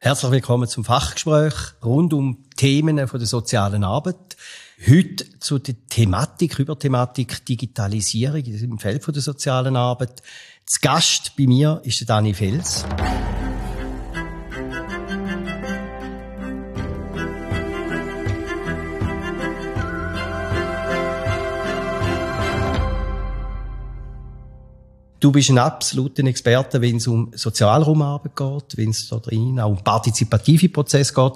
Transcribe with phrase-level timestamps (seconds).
[0.00, 1.54] Herzlich willkommen zum Fachgespräch
[1.84, 4.36] rund um Themen von der sozialen Arbeit.
[4.88, 10.22] Heute zu der Thematik, Überthematik Digitalisierung im Feld von der sozialen Arbeit.
[10.66, 12.84] Zu Gast bei mir ist der Dani Fels.
[25.20, 29.70] Du bist ein absoluter Experte, wenn es um Sozialraumarbeit geht, wenn es da drin auch
[29.70, 31.32] um partizipative Prozesse geht.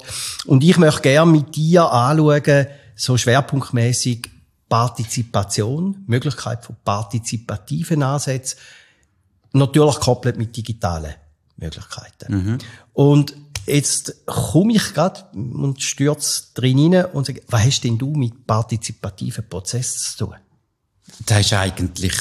[0.46, 4.30] Und ich möchte gerne mit dir anschauen, so schwerpunktmäßig
[4.68, 8.58] Partizipation, Möglichkeit von partizipativen Ansätzen,
[9.52, 11.14] natürlich koppelt mit digitalen
[11.56, 12.34] Möglichkeiten.
[12.34, 12.58] Mhm.
[12.92, 18.14] Und jetzt komme ich gerade und stürze drin rein und sage, was hast denn du
[18.14, 20.36] mit partizipativen Prozessen zu tun?
[21.26, 22.14] Das ist eigentlich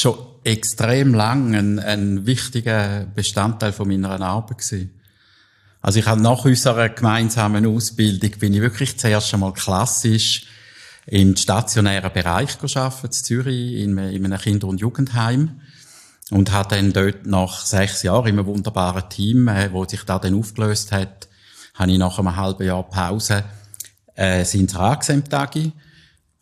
[0.00, 4.92] schon extrem lang ein, ein wichtiger Bestandteil von meiner Arbeit gewesen.
[5.80, 10.46] Also ich habe nach unserer gemeinsamen Ausbildung bin ich wirklich zuerst einmal klassisch
[11.06, 15.60] im stationären Bereich gearbeitet, in Zürich, in einem Kinder- und Jugendheim.
[16.32, 20.18] Und habe dann dort nach sechs Jahren in einem wunderbaren Team, äh, wo sich da
[20.18, 21.28] dann aufgelöst hat,
[21.74, 23.44] habe ich nach einem halben Jahr Pause
[24.16, 25.72] äh, das Inserat Tage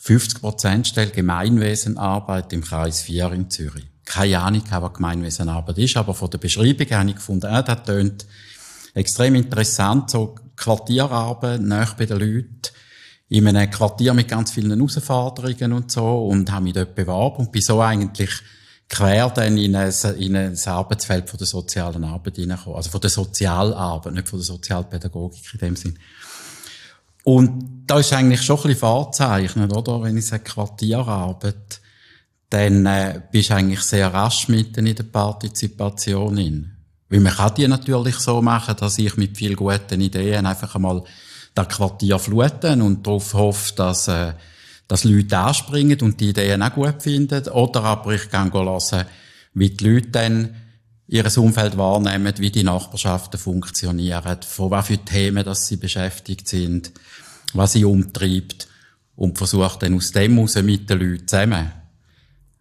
[0.04, 3.86] 50 Prozent Stelle Gemeinwesenarbeit im Kreis 4 in Zürich.
[4.04, 8.26] Keine Ahnung, was Gemeinwesenarbeit ist, aber von der Beschreibung habe ich gefunden, äh, das tönt
[8.92, 12.60] extrem interessant, so Quartierarbeit, nah bei den Leuten,
[13.30, 17.52] in einem Quartier mit ganz vielen Herausforderungen und so, und habe mich dort beworben und
[17.52, 18.30] bin so eigentlich
[18.90, 22.76] quer dann in ein, in ein Arbeitsfeld von der sozialen Arbeit hineingekommen.
[22.76, 25.98] Also von der Sozialarbeit, nicht von der Sozialpädagogik in dem Sinn.
[27.24, 30.02] Und da ist eigentlich schon ein bisschen vorzeichnet, oder?
[30.02, 31.80] Wenn ich sage Quartierarbeit,
[32.50, 36.70] dann äh, bist du eigentlich sehr rasch mitten in der Partizipation in.
[37.08, 41.02] Weil man kann die natürlich so machen, dass ich mit viel guten Ideen einfach einmal
[41.54, 44.34] das Quartier fluten und darauf hoffe, dass, äh,
[44.86, 47.48] dass Leute anspringen und die Ideen auch gut finden.
[47.48, 49.06] Oder aber ich kann hören,
[49.54, 50.56] wie die Leute dann
[51.06, 56.92] ihr Umfeld wahrnehmen, wie die Nachbarschaften funktionieren, von für Themen dass sie beschäftigt sind,
[57.54, 58.68] was sie umtreibt
[59.16, 61.72] und versucht dann aus dem heraus mit den Leuten zusammen,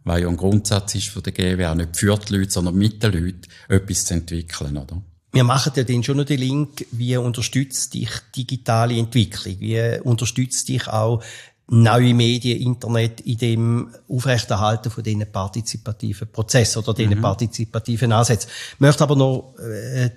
[0.04, 3.14] weil ja ein Grundsatz ist von der GWA, nicht für die Leute, sondern mit den
[3.14, 5.02] Leuten, etwas zu entwickeln, oder?
[5.32, 9.56] Wir machen ja dann schon noch den Link, wie unterstützt dich digitale Entwicklung?
[9.60, 11.24] Wie unterstützt dich auch
[11.68, 17.22] neue Medien, Internet in dem Aufrechterhalten von diesen partizipativen Prozessen oder diesen mhm.
[17.22, 18.50] partizipativen Ansätzen.
[18.74, 20.12] Ich möchte aber noch, äh,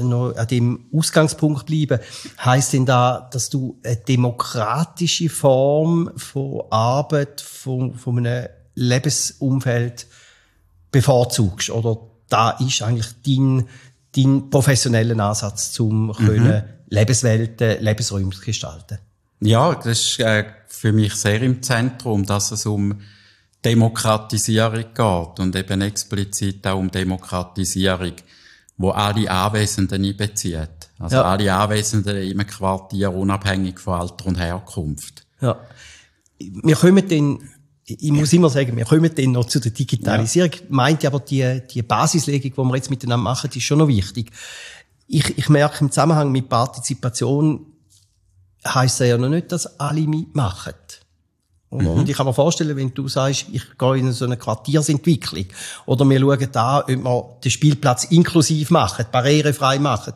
[0.00, 1.98] noch an dem Ausgangspunkt bleiben.
[2.44, 10.06] Heißt denn da, dass du eine demokratische Form von Arbeit, von, von einem Lebensumfeld
[10.90, 11.70] bevorzugst?
[11.70, 11.98] Oder
[12.28, 13.68] da ist eigentlich dein,
[14.14, 16.62] dein professioneller Ansatz zum mhm.
[16.88, 18.98] Lebenswelten, Lebensräume gestalten?
[19.40, 23.00] Ja, das ist äh, für mich sehr im Zentrum, dass es um
[23.64, 28.12] Demokratisierung geht und eben explizit auch um Demokratisierung,
[28.76, 30.90] wo alle Anwesenden einbezieht.
[30.98, 31.22] Also ja.
[31.22, 35.26] alle Anwesenden im Quartier unabhängig von Alter und Herkunft.
[35.40, 35.58] Ja.
[36.38, 37.38] Wir kommen dann,
[37.84, 40.52] ich muss immer sagen, wir kommen dann noch zu der Digitalisierung.
[40.52, 40.60] Ja.
[40.68, 44.30] Meint aber die, die Basislegung, die wir jetzt miteinander machen, ist schon noch wichtig.
[45.06, 47.66] Ich, ich merke im Zusammenhang mit Partizipation,
[48.66, 50.74] heisst ja noch nicht, dass alle mitmachen.
[51.70, 51.86] Mhm.
[51.88, 55.46] Und ich kann mir vorstellen, wenn du sagst, ich gehe in so eine Quartiersentwicklung
[55.86, 60.14] oder wir schauen da, ob wir den Spielplatz inklusiv machen, barrierefrei machen,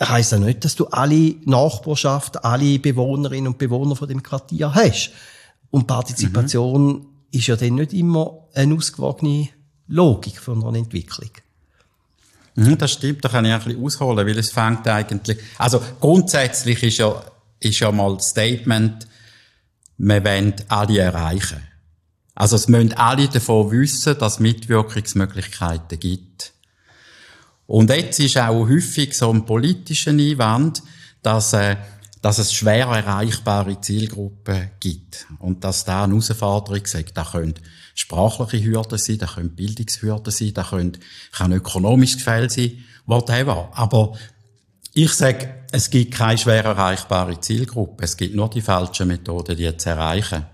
[0.00, 5.10] heisst ja nicht, dass du alle Nachbarschaft, alle Bewohnerinnen und Bewohner von dem Quartier hast.
[5.70, 7.06] Und Partizipation mhm.
[7.30, 9.50] ist ja dann nicht immer eine ausgewogene
[9.86, 11.30] Logik von einer Entwicklung.
[12.54, 16.82] Mhm, das stimmt, da kann ich ein bisschen ausholen, weil es fängt eigentlich, also grundsätzlich
[16.82, 17.22] ist ja
[17.60, 19.07] ist ja mal das Statement,
[19.98, 21.62] wir wollen alle erreichen.
[22.34, 26.52] Also es müssen alle davon wissen, dass es Mitwirkungsmöglichkeiten gibt.
[27.66, 30.82] Und jetzt ist auch häufig so ein politischer Einwand,
[31.22, 31.76] dass, äh,
[32.22, 35.26] dass es schwer erreichbare Zielgruppen gibt.
[35.40, 37.54] Und dass da eine Herausforderung sagt, da können
[37.94, 40.96] sprachliche Hürden sein, da können Bildungshürden sein, da können,
[41.32, 43.68] kann ökonomisch Gefälle sein, whatever.
[43.72, 44.16] Aber
[44.94, 48.04] ich sage, es gibt keine schwer erreichbare Zielgruppe.
[48.04, 50.46] Es gibt nur die falschen Methoden, die zu erreichen.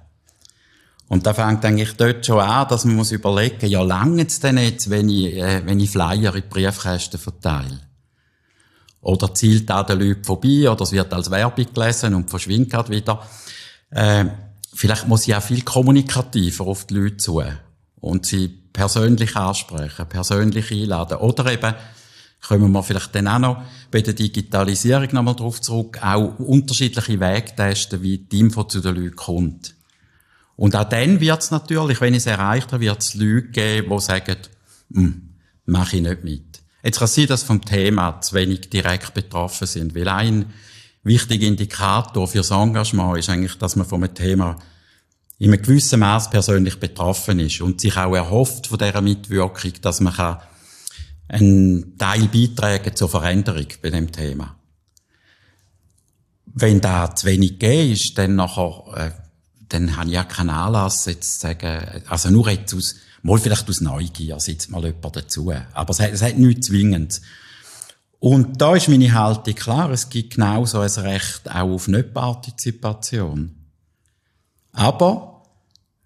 [1.08, 4.58] Und da fängt eigentlich dort schon an, dass man muss überlegen, ja, lange es denn
[4.58, 7.80] jetzt, wenn ich, äh, wenn ich Flyer in die Briefkästen verteile?
[9.02, 12.90] Oder zielt da den Leuten vorbei, oder es wird als Werbung gelesen und verschwindet gerade
[12.90, 13.22] wieder.
[13.90, 14.24] Äh,
[14.74, 17.42] vielleicht muss ich auch viel kommunikativer auf die Leute zu
[18.00, 21.18] und sie persönlich ansprechen, persönlich einladen.
[21.18, 21.74] Oder eben,
[22.46, 27.54] kommen wir vielleicht dann auch noch bei der Digitalisierung nochmal drauf zurück, auch unterschiedliche Wege
[27.56, 29.74] testen, wie die Info zu den Leuten kommt.
[30.56, 33.90] Und auch dann wird es natürlich, wenn ich es erreicht habe, wird es Leute geben,
[33.90, 34.36] die sagen,
[34.92, 35.30] hm,
[35.66, 36.62] mache ich nicht mit.
[36.82, 40.52] Jetzt kann es sein, dass vom Thema zu wenig direkt betroffen sind, weil ein
[41.02, 44.58] wichtiger Indikator fürs Engagement ist eigentlich, dass man vom Thema
[45.38, 50.00] in einem gewissen Maß persönlich betroffen ist und sich auch erhofft von dieser Mitwirkung, dass
[50.00, 50.38] man kann
[51.28, 54.56] einen Teil beitragen zur Veränderung bei dem Thema.
[56.46, 59.10] Wenn da zu wenig gegeben ist, dann nachher, äh,
[59.68, 63.68] dann habe ich ja keinen Anlass, jetzt zu sagen, also nur jetzt aus, mal vielleicht
[63.68, 65.52] aus Neugier sitzt mal jemand dazu.
[65.72, 67.22] Aber es hat, es hat nichts Zwingendes.
[68.20, 73.54] Und da ist meine Haltung klar, es gibt genauso ein Recht auch auf Nicht-Partizipation.
[74.72, 75.33] Aber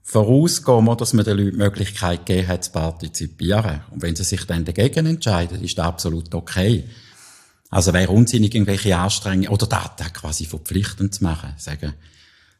[0.08, 3.82] vorausgehen wir, dass man den Leuten die Möglichkeit gegeben hat, zu partizipieren.
[3.90, 6.84] Und wenn sie sich dann dagegen entscheiden, ist das absolut okay.
[7.68, 11.52] Also wäre unsinnig, irgendwelche Anstrengungen oder Daten quasi verpflichtend zu machen.
[11.58, 11.92] Sagen,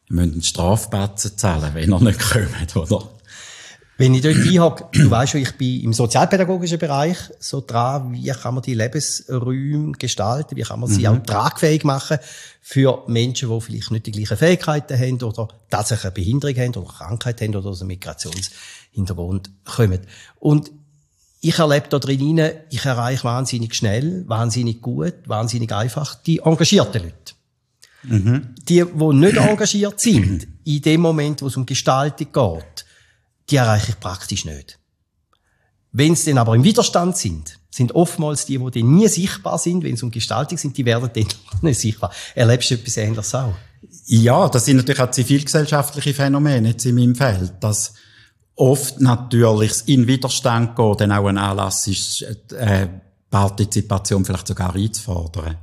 [0.09, 3.09] wir müssen einen Strafbatzen zahlen, wenn er nicht kommt, oder?
[3.99, 8.29] Wenn ich dort einhake, du weißt schon, ich bin im sozialpädagogischen Bereich so dran, wie
[8.29, 11.07] kann man die Lebensräume gestalten, wie kann man sie mhm.
[11.07, 12.19] auch tragfähig machen
[12.63, 16.93] für Menschen, die vielleicht nicht die gleichen Fähigkeiten haben oder tatsächlich eine Behinderung haben oder
[16.93, 20.01] Krankheit haben oder aus einem Migrationshintergrund kommen.
[20.39, 20.71] Und
[21.41, 22.41] ich erlebe da drin,
[22.71, 27.35] ich erreiche wahnsinnig schnell, wahnsinnig gut, wahnsinnig einfach die engagierten Leute.
[28.05, 28.55] Mhm.
[28.69, 32.85] Die, die nicht engagiert sind, in dem Moment, wo es um Gestaltung geht,
[33.51, 34.79] die erreiche ich praktisch nicht.
[35.93, 39.95] Wenn sie dann aber im Widerstand sind, sind oftmals die, die nie sichtbar sind, wenn
[39.95, 41.27] es um Gestaltung sind, die werden dann
[41.63, 42.13] nicht sichtbar.
[42.35, 43.55] Erlebst du etwas Ähnliches auch?
[44.07, 47.95] Ja, das sind natürlich auch zivilgesellschaftliche Phänomene jetzt in meinem Feld, dass
[48.57, 52.23] oft natürlich in Widerstand gehen, dann auch ein Anlass ist,
[52.53, 52.89] äh,
[53.31, 55.57] Partizipation vielleicht sogar einzufordern.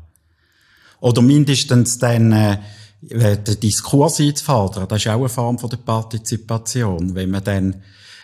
[1.01, 2.59] Oder mindestens dann äh,
[3.01, 7.83] den Diskurs einzufordern, das ist auch eine Form von der Partizipation, wenn man dann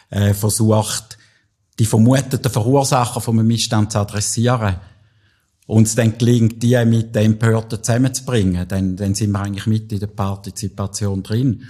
[0.09, 1.17] äh, versucht,
[1.79, 4.77] die vermuteten Verursacher von einem Missstand zu adressieren
[5.67, 9.91] und es dann gelingt, die mit den Empörten zusammenzubringen, dann, dann sind wir eigentlich mit
[9.91, 11.63] in der Partizipation drin.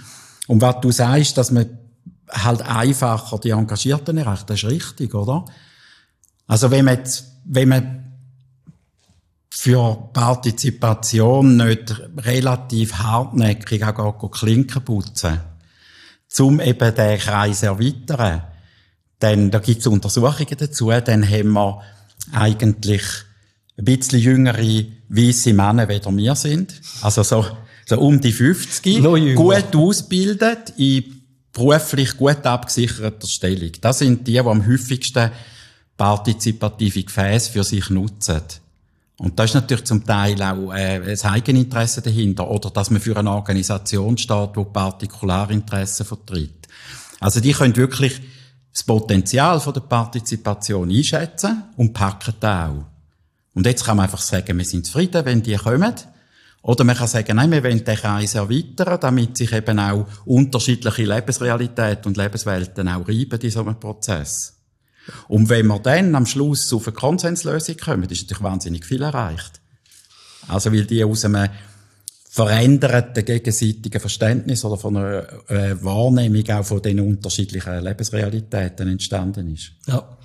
[0.48, 1.78] Und was du sagst, dass man
[2.28, 5.44] halt einfacher die Engagierten erreicht, das ist richtig, oder?
[6.46, 8.01] Also wenn man jetzt, wenn man
[9.54, 15.40] für Partizipation nicht relativ hartnäckig auch Klinken putzen,
[16.38, 18.44] um eben den Kreis erweitern.
[19.20, 21.82] Denn da gibt es Untersuchungen dazu, dann haben wir
[22.32, 23.02] eigentlich
[23.76, 26.80] ein bisschen jüngere weiße Männer, wie wir sind.
[27.02, 27.46] Also so,
[27.84, 29.02] so um die 50,
[29.34, 33.72] gut ausgebildet, in beruflich gut abgesicherter Stellung.
[33.82, 35.30] Das sind die, die am häufigsten
[35.98, 38.40] partizipative Gefäße für sich nutzen.
[39.22, 43.16] Und da ist natürlich zum Teil auch äh, ein Eigeninteresse dahinter oder dass man für
[43.16, 46.66] eine Organisation steht, die Partikularinteressen vertritt.
[47.20, 48.20] Also die können wirklich
[48.72, 52.84] das Potenzial von der Partizipation einschätzen und packen das auch.
[53.54, 55.94] Und jetzt kann man einfach sagen, wir sind zufrieden, wenn die kommen.
[56.62, 61.04] Oder man kann sagen, nein, wir wollen den Kreis erweitern, damit sich eben auch unterschiedliche
[61.04, 64.61] Lebensrealitäten und Lebenswelten auch reiben in so einem Prozess.
[65.28, 69.60] Und wenn wir dann am Schluss auf eine Konsenslösung kommen, ist natürlich wahnsinnig viel erreicht.
[70.48, 71.48] Also, weil die aus einem
[72.28, 79.72] veränderten gegenseitigen Verständnis oder von einer äh, Wahrnehmung auch von den unterschiedlichen Lebensrealitäten entstanden ist.
[79.86, 80.16] Ja.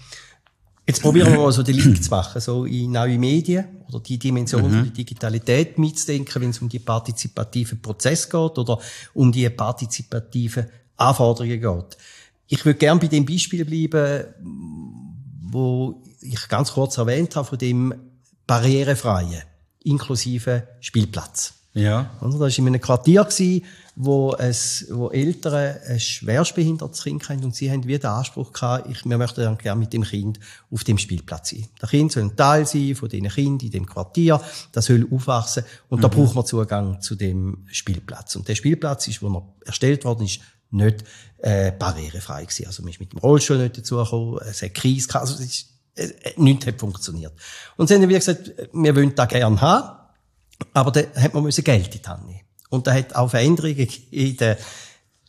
[0.88, 4.17] Jetzt probieren wir mal so den Link zu machen, so in neue Medien oder die
[4.17, 4.84] Dimension mhm.
[4.84, 8.79] der Digitalität mitzudenken, wenn es um die partizipativen Prozess geht oder
[9.13, 11.98] um die partizipativen Anforderungen geht.
[12.48, 14.25] Ich würde gerne bei dem Beispiel bleiben,
[15.42, 17.94] wo ich ganz kurz erwähnt habe, von dem
[18.46, 19.44] barrierefreien,
[19.84, 21.54] inklusive Spielplatz.
[21.74, 22.10] Ja.
[22.22, 23.27] Also, das war in einem Quartier,
[23.96, 28.89] wo, es, wo Eltern ein schwerstbehindertes Kind haben und sie haben wie den Anspruch gehabt,
[28.89, 30.39] ich, wir möchten dann gerne mit dem Kind
[30.72, 31.68] auf dem Spielplatz sein.
[31.82, 35.63] Der Kind soll ein Teil sein von diesen Kindern in dem Quartier, das soll aufwachsen
[35.89, 36.01] und mhm.
[36.01, 38.36] da braucht man Zugang zu dem Spielplatz.
[38.36, 40.39] Und der Spielplatz ist, wo er erstellt worden ist,
[40.71, 41.03] nicht
[41.39, 42.67] äh, barrierefrei gewesen.
[42.67, 45.65] Also man ist mit dem Rollstuhl nicht dazugekommen, es hat Kreis gehabt, also es ist,
[45.95, 47.33] äh, nichts hat funktioniert.
[47.75, 49.97] Und dann haben wir gesagt, wir wollen das gerne haben,
[50.74, 52.41] aber da hat man müssen Geld in die Hand nehmen.
[52.69, 54.57] Und da hat auch Veränderungen in der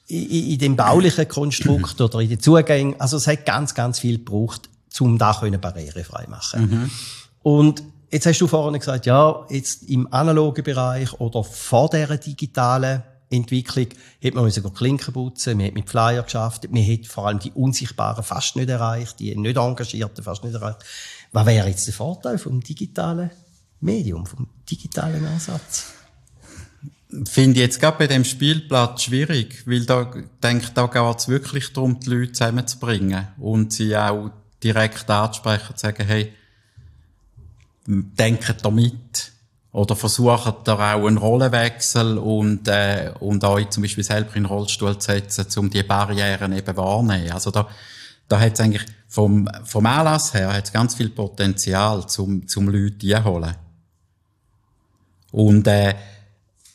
[0.08, 4.18] in, in dem baulichen Konstrukt oder in den Zugängen, also es hat ganz, ganz viel
[4.18, 4.68] gebraucht,
[5.00, 6.62] um da können barrierefrei machen.
[6.62, 6.90] Mhm.
[7.42, 13.02] Und jetzt hast du vorhin gesagt, ja, jetzt im analogen Bereich oder vor der digitalen
[13.30, 13.88] Entwicklung
[14.24, 17.52] hat man müssen Klinken putzen, man hat mit Flyer geschafft, man hat vor allem die
[17.52, 20.78] Unsichtbaren fast nicht erreicht, die nicht Engagierten fast nicht erreicht.
[21.32, 23.30] Was wäre jetzt der Vorteil vom digitalen
[23.80, 25.92] Medium, vom digitalen Ansatz?
[27.24, 31.72] Finde ich jetzt gerade bei dem Spielplatz schwierig, weil da, denke, da geht es wirklich
[31.72, 34.30] darum, die Leute zusammenzubringen und sie auch
[34.62, 36.32] direkt ansprechen und sagen, hey,
[37.86, 39.32] denken da mit.
[39.72, 44.46] Oder versuchen da auch einen Rollenwechsel und, äh, und euch zum Beispiel selber in den
[44.46, 47.32] Rollstuhl zu setzen, um die Barrieren eben wahrnehmen.
[47.32, 47.68] Also da,
[48.28, 53.16] da hat es eigentlich vom, vom Anlass her hat's ganz viel Potenzial, zum, zum Leute
[53.16, 53.54] einholen.
[55.30, 55.94] Und, äh,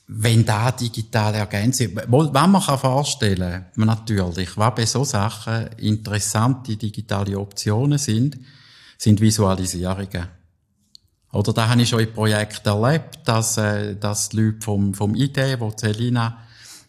[0.08, 7.40] wenn da digitale Ergänzung, was man kann vorstellen, natürlich, was bei so Sachen interessante digitale
[7.40, 8.38] Optionen sind,
[8.98, 10.28] sind Visualisierungen.
[11.34, 15.16] Oder da habe ich schon in Projekten erlebt, dass, äh, dass die Leute vom, vom
[15.16, 16.38] ID, wo Celina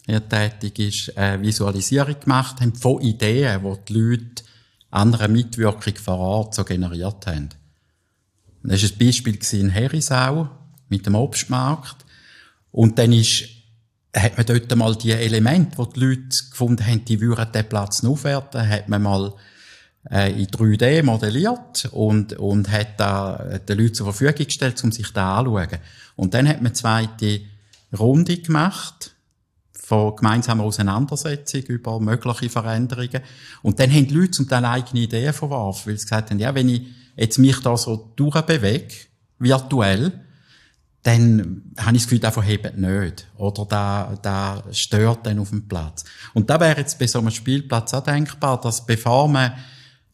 [0.05, 4.45] hier tätig ist, äh, Visualisierung gemacht haben von Ideen, wo die Leute
[4.91, 7.49] andere Mitwirkung vor Ort so generiert haben.
[8.63, 10.51] Das war ein Beispiel in Herisau
[10.89, 12.05] mit dem Obstmarkt.
[12.71, 13.45] Und dann ist,
[14.15, 18.05] hat man dort mal die Elemente, wo die Leute gefunden haben, die würden den Platz
[18.05, 19.35] aufwerten, hat man mal
[20.11, 25.13] äh, in 3D modelliert und, und hat da den Leuten zur Verfügung gestellt, um sich
[25.13, 25.81] da anzuschauen.
[26.17, 27.41] Und dann hat man eine zweite
[27.99, 29.15] Runde gemacht
[29.73, 33.21] von gemeinsamer Auseinandersetzung über mögliche Veränderungen.
[33.63, 36.55] Und dann haben die Leute zum Teil eigene Ideen verworfen, weil sie gesagt haben, ja,
[36.55, 36.83] wenn ich
[37.17, 38.95] jetzt mich da so durchbewege,
[39.39, 40.13] virtuell,
[41.03, 43.27] dann habe ich das Gefühl, der verhebt nicht.
[43.37, 46.05] Oder da, da stört dann auf dem Platz.
[46.33, 49.53] Und da wäre jetzt bei so einem Spielplatz auch denkbar, dass bevor man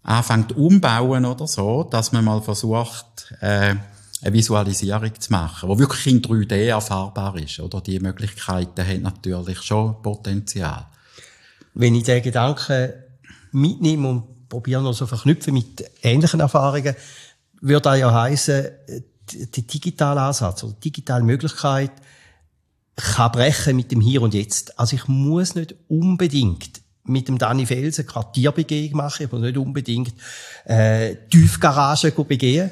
[0.02, 3.74] anfängt umbauen oder so, dass man mal versucht, äh,
[4.22, 7.58] eine Visualisierung zu machen, die wirklich in 3D erfahrbar ist.
[7.60, 10.86] Oder die Möglichkeiten haben natürlich schon Potenzial.
[11.74, 12.92] Wenn ich den Gedanken
[13.52, 16.94] mitnehme und probiere noch so verknüpfen mit ähnlichen Erfahrungen,
[17.60, 18.66] würde das ja heißen,
[19.32, 21.92] die digitale Ansatz oder die digitale Möglichkeit
[22.96, 24.78] kann brechen mit dem Hier und Jetzt.
[24.78, 29.24] Also ich muss nicht unbedingt mit dem Danny Felsen Quartierbegehung machen.
[29.24, 30.14] Ich muss nicht unbedingt
[30.64, 32.70] äh, Tiefgarage begehen.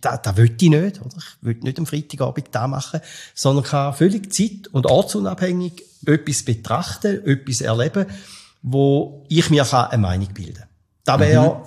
[0.00, 1.00] Das, das will ich nicht.
[1.00, 1.16] Oder?
[1.16, 3.00] Ich will nicht am Freitagabend da machen,
[3.34, 8.06] sondern kann völlig zeit- und ortsunabhängig etwas betrachten, etwas erleben,
[8.62, 10.68] wo ich mir eine Meinung bilden kann.
[11.04, 11.60] Da wäre mhm.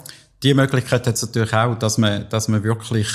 [0.43, 3.07] Die Möglichkeit hat es natürlich auch, dass man, dass man wirklich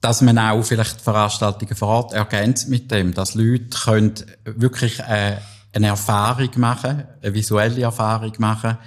[0.00, 5.38] dass man auch vielleicht Veranstaltungen vor Ort ergänzt mit dem, dass Leute können wirklich äh,
[5.72, 8.78] eine Erfahrung machen, eine visuelle Erfahrung machen,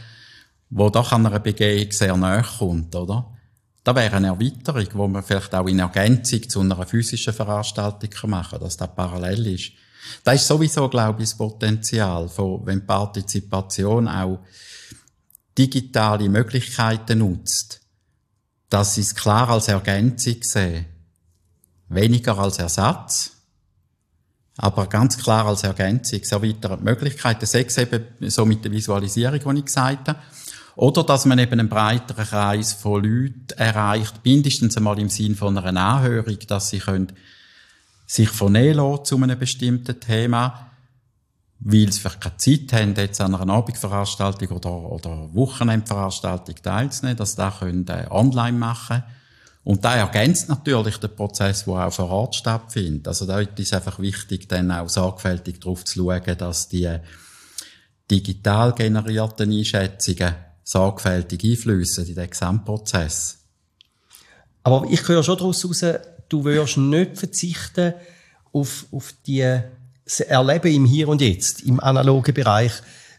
[0.69, 3.31] wo doch an einer Begehung sehr nahe kommt, oder?
[3.83, 8.51] Da wäre eine Erweiterung, wo man vielleicht auch in Ergänzung zu einer physischen Veranstaltung machen
[8.51, 9.71] kann, dass das parallel ist.
[10.23, 14.39] Da ist sowieso, glaube ich, das Potenzial, von, wenn Partizipation auch
[15.57, 17.81] digitale Möglichkeiten nutzt,
[18.69, 20.85] dass sie es klar als Ergänzung sehen
[21.93, 23.31] weniger als Ersatz,
[24.57, 29.59] aber ganz klar als Ergänzung, so erweitert Möglichkeiten, sechs eben so mit der Visualisierung, die
[29.59, 30.19] ich gesagt habe,
[30.75, 35.57] oder dass man eben einen breiteren Kreis von Leuten erreicht, mindestens einmal im Sinn von
[35.57, 37.13] einer Anhörung, dass sie können
[38.05, 40.71] sich vernehmen zu einem bestimmten Thema,
[41.59, 47.31] weil sie vielleicht keine Zeit haben, jetzt an einer Abendveranstaltung oder, oder Wochenendveranstaltung teilzunehmen, dass
[47.31, 49.03] sie das können, äh, online machen.
[49.03, 49.20] können
[49.63, 53.07] und da ergänzt natürlich den Prozess, der auch vor Ort stattfindet.
[53.07, 56.89] Also da ist es einfach wichtig, dann auch sorgfältig darauf zu schauen, dass die
[58.09, 63.37] digital generierten Einschätzungen sorgfältig einflüssen in den Gesamtprozess.
[64.63, 67.93] Aber ich höre schon daraus heraus, du wirst nicht verzichten
[68.53, 69.59] auf, auf die
[70.27, 72.73] Erleben im Hier und Jetzt, im analogen Bereich,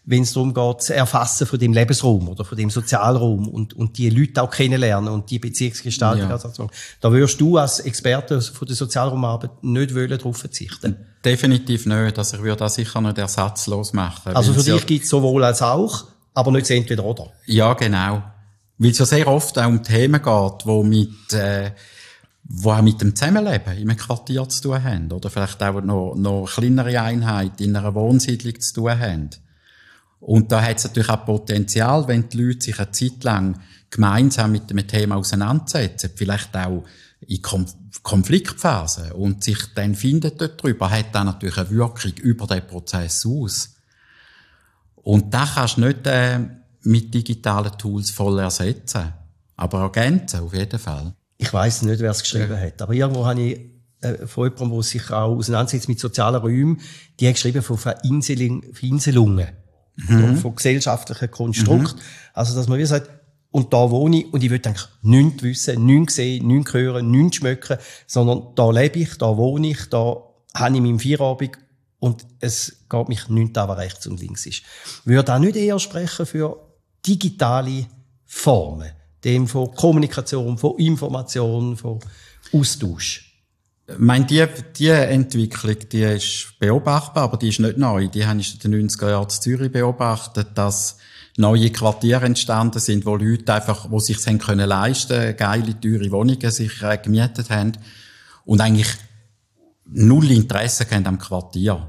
[0.04, 3.98] wenn es darum geht, das Erfassen von dem Lebensraum oder von dem Sozialraum und, und
[3.98, 6.28] die Leute auch kennenlernen und die Beziehungsgestaltung.
[6.28, 6.38] Ja.
[7.00, 10.96] Da wirst du als Experte von der Sozialraumarbeit nicht wollen darauf verzichten.
[11.24, 12.18] Definitiv nicht.
[12.18, 14.34] Also ich würde das sicher nicht ersatzlos machen.
[14.34, 17.28] Also für dich ja gibt es sowohl als auch, aber nicht so entweder oder.
[17.46, 18.24] Ja, genau.
[18.78, 21.70] Weil es ja sehr oft auch um Themen geht, wo mit, äh,
[22.42, 25.12] wo auch mit dem Zusammenleben in einem Quartier zu tun haben.
[25.12, 29.30] Oder vielleicht auch noch, noch kleinere Einheiten in einer Wohnsiedlung zu tun haben.
[30.22, 33.60] Und da hat es natürlich auch Potenzial, wenn die Leute sich eine Zeit lang
[33.90, 36.84] gemeinsam mit dem Thema auseinandersetzen, vielleicht auch
[37.26, 42.46] in Konf Konfliktphasen und sich dann findet dort drüber, hat dann natürlich eine Wirkung über
[42.46, 43.74] den Prozess aus.
[44.96, 46.38] Und das kannst du nicht äh,
[46.82, 49.12] mit digitalen Tools voll ersetzen,
[49.56, 51.14] aber ergänzen auf jeden Fall.
[51.36, 52.60] Ich weiß nicht, wer es geschrieben ja.
[52.60, 53.60] hat, aber irgendwo habe ich
[54.00, 56.80] äh, von jemandem, der sich auch auseinandersetzt mit sozialen Räumen,
[57.20, 59.48] die hat geschrieben von Verinselungen
[59.96, 60.36] mhm.
[60.36, 61.96] von gesellschaftlichen Konstrukt.
[61.96, 62.00] Mhm.
[62.34, 63.10] Also, dass man wie sagt,
[63.50, 67.36] und da wohne ich und ich will eigentlich nichts wissen, nichts sehen, nichts hören, nichts
[67.36, 70.16] schmecken, sondern da lebe ich, da wohne ich, da
[70.54, 71.58] habe ich meinen Feierabend
[71.98, 74.62] und es geht mich nichts an, was rechts und links ist.
[75.04, 76.56] Würde auch nicht eher sprechen für
[77.06, 77.86] digitale
[78.24, 78.90] Formen,
[79.22, 82.00] dem von Kommunikation, von Information, von
[82.52, 83.31] Austausch?
[83.92, 84.46] Ich meine, die,
[84.76, 88.08] die Entwicklung, die ist beobachtbar, aber die ist nicht neu.
[88.08, 90.98] Die haben in den 90er Jahren in Zürich beobachtet, dass
[91.36, 96.50] neue Quartiere entstanden sind, wo Leute einfach, wo sich es können leisten, geile, teure Wohnungen
[96.50, 97.72] sich äh, gemietet haben
[98.44, 98.94] und eigentlich
[99.86, 101.88] null Interesse haben am Quartier.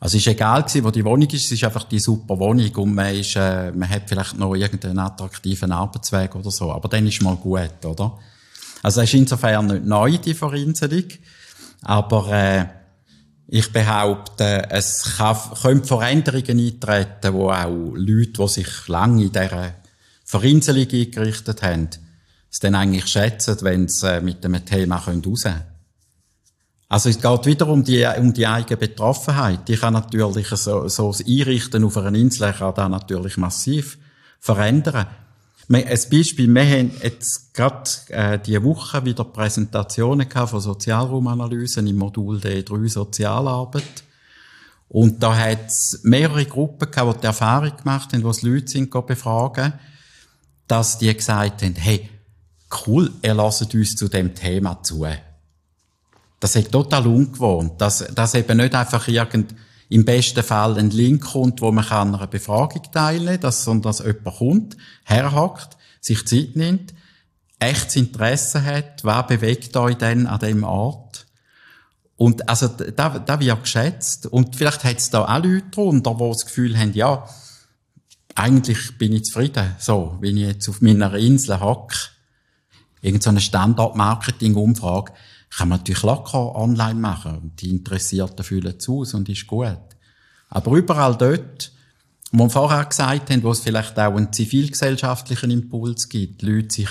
[0.00, 2.74] Also es ist egal gewesen, wo die Wohnung ist, es ist einfach die super Wohnung
[2.76, 7.06] und man ist, äh, man hat vielleicht noch irgendeinen attraktiven Arbeitsweg oder so, aber dann
[7.06, 8.18] ist mal gut, oder?
[8.82, 11.04] Also es ist insofern nicht neu, die Vereinzelung,
[11.82, 12.66] aber äh,
[13.48, 15.16] ich behaupte, es
[15.62, 19.74] können Veränderungen eintreten, wo auch Leute, die sich lange in dieser
[20.24, 21.88] Vereinzelung eingerichtet haben,
[22.50, 25.62] es dann eigentlich schätzen, wenn sie äh, mit dem Thema raus können.
[26.90, 29.68] Also es geht wieder um die, um die eigene Betroffenheit.
[29.68, 33.98] Die kann natürlich so, so das Einrichten auf einer Insel kann da natürlich massiv
[34.40, 35.06] verändern.
[35.70, 41.96] Ein Beispiel, wir haben jetzt gerade äh, diese Woche wieder Präsentationen gehabt von Sozialraumanalysen im
[41.96, 44.04] Modul D3 Sozialarbeit.
[44.88, 48.68] Und da hat es mehrere Gruppen gehabt, die die Erfahrung gemacht haben, wo es Leute
[48.68, 49.74] sind befragen,
[50.66, 52.08] dass die gesagt haben, hey,
[52.86, 55.06] cool, ihr lasst uns zu dem Thema zu.
[56.40, 59.54] Das ist total ungewohnt, dass, dass eben nicht einfach irgend,
[59.88, 64.00] im besten Fall ein Link kommt, wo man an einer Befragung teilnehmen kann, sondern dass
[64.00, 66.94] jemand kommt, herhackt, sich Zeit nimmt,
[67.58, 71.26] echtes Interesse hat, was bewegt euch denn an dem Ort?
[72.16, 74.26] Und also da, da wird geschätzt.
[74.26, 77.24] Und vielleicht hat es da auch Leute drunter, die das Gefühl haben, ja,
[78.34, 81.96] eigentlich bin ich zufrieden, so, wenn ich jetzt auf meiner Insel hocke.
[83.00, 85.12] Irgend so eine Standard-Marketing-Umfrage
[85.56, 87.52] kann man natürlich locker online machen.
[87.60, 89.78] Die Interessierten fühlen zu und ist gut.
[90.50, 91.72] Aber überall dort,
[92.32, 96.90] wo wir vorher gesagt haben, wo es vielleicht auch einen zivilgesellschaftlichen Impuls gibt, Leute sich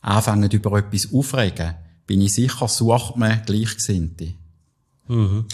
[0.00, 1.74] anfangen über etwas aufregen,
[2.06, 4.34] bin ich sicher, sucht man Gleichgesinnte.
[5.08, 5.46] Mhm.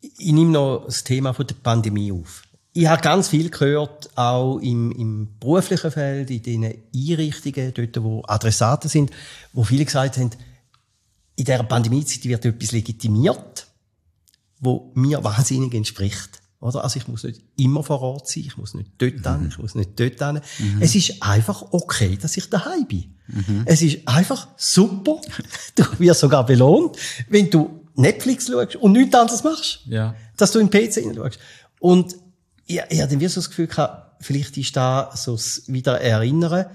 [0.00, 2.42] Ich nehme noch das Thema der Pandemie auf.
[2.74, 8.22] Ich habe ganz viel gehört, auch im, im beruflichen Feld, in den Einrichtungen, dort, wo
[8.26, 9.10] Adressaten sind,
[9.52, 10.30] wo viele gesagt haben,
[11.36, 13.66] in dieser Pandemiezeit wird etwas legitimiert,
[14.60, 16.42] wo mir wahnsinnig entspricht.
[16.60, 16.84] Oder?
[16.84, 19.48] Also ich muss nicht immer vor Ort sein, ich muss nicht dort hin, mhm.
[19.48, 20.40] ich muss nicht dort hin.
[20.58, 20.80] Mhm.
[20.80, 23.16] Es ist einfach okay, dass ich daheim bin.
[23.26, 23.62] Mhm.
[23.66, 25.20] Es ist einfach super.
[25.74, 26.96] Du wirst sogar belohnt,
[27.28, 29.80] wenn du Netflix schaust und nichts anderes machst.
[29.86, 30.14] Ja.
[30.36, 31.38] Dass du im PC schaust.
[31.80, 32.14] Und
[32.66, 36.66] ich, ich habe dann so das Gefühl gehabt, vielleicht ist da so das wieder erinnern,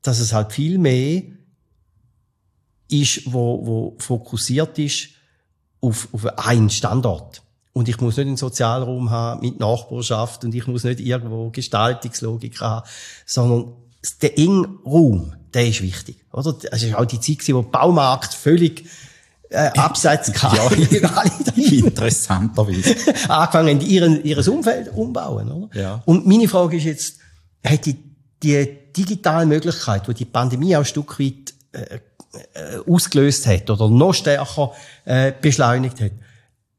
[0.00, 1.22] dass es halt viel mehr
[2.88, 5.08] ist, wo, wo fokussiert ist
[5.80, 7.42] auf, auf einen Standort.
[7.72, 12.60] Und ich muss nicht einen Sozialraum haben mit Nachbarschaft und ich muss nicht irgendwo Gestaltungslogik
[12.60, 12.86] haben,
[13.26, 13.74] sondern
[14.22, 16.24] der enge Raum, der ist wichtig.
[16.32, 16.54] Oder?
[16.54, 18.86] Das ist auch die Zeit, wo der Baumarkt völlig
[19.50, 20.70] äh, abseits ja,
[21.56, 22.96] interessanterweise.
[23.28, 25.50] Angefangen, ihren, ihres Umfeld umbauen.
[25.50, 25.80] Oder?
[25.80, 26.02] Ja.
[26.04, 27.18] Und meine Frage ist jetzt,
[27.64, 27.96] hat die,
[28.42, 31.98] die digitale Möglichkeit, die die Pandemie auch ein Stück weit äh,
[32.86, 34.72] ausgelöst hat oder noch stärker
[35.04, 36.12] äh, beschleunigt hat,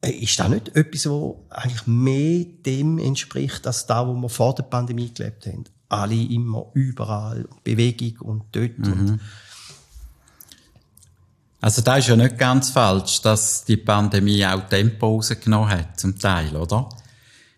[0.02, 4.56] äh, ist das nicht etwas, wo eigentlich mehr dem entspricht, als da, wo wir vor
[4.56, 5.66] der Pandemie gelebt haben?
[5.90, 8.78] Alle immer überall, Bewegung und dort.
[8.78, 8.92] Mhm.
[8.92, 9.20] Und
[11.60, 16.18] also da ist ja nicht ganz falsch, dass die Pandemie auch Tempo rausgenommen hat, zum
[16.20, 16.88] Teil, oder?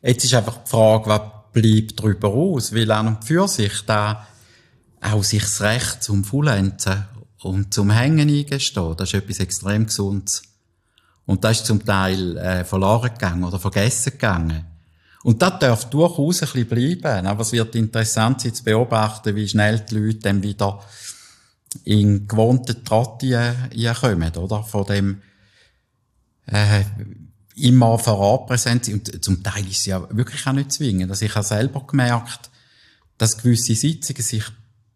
[0.02, 2.74] Jetzt ist einfach die Frage, was bleibt darüber aus?
[2.74, 4.26] Weil an und für sich da
[5.02, 7.06] auch sich das Recht zum Fullenzen
[7.42, 10.42] und zum Hängen eingestehen, das ist etwas extrem Gesundes.
[11.26, 14.66] Und das ist zum Teil äh, verloren gegangen oder vergessen gegangen.
[15.24, 17.28] Und das darf durchaus ein bisschen bleiben.
[17.28, 20.84] Aber es wird interessant sein zu beobachten, wie schnell die Leute dann wieder
[21.84, 24.64] in gewohnte Trott kommen, oder?
[24.64, 25.22] Von dem,
[26.48, 26.84] äh,
[27.56, 29.14] immer vor Ort präsent sind.
[29.14, 31.12] Und zum Teil ist es ja wirklich auch nicht zwingend.
[31.12, 32.50] Also ich habe selber gemerkt,
[33.18, 34.46] dass gewisse Sitzungen sich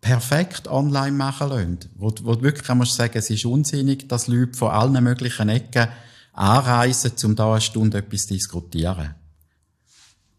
[0.04, 1.80] perfekt online machen lassen.
[1.96, 5.88] Wo, wo wirklich kannst sagen, es ist unsinnig, dass Leute von allen möglichen Ecken
[6.34, 9.16] anreisen, um da eine Stunde etwas zu diskutieren.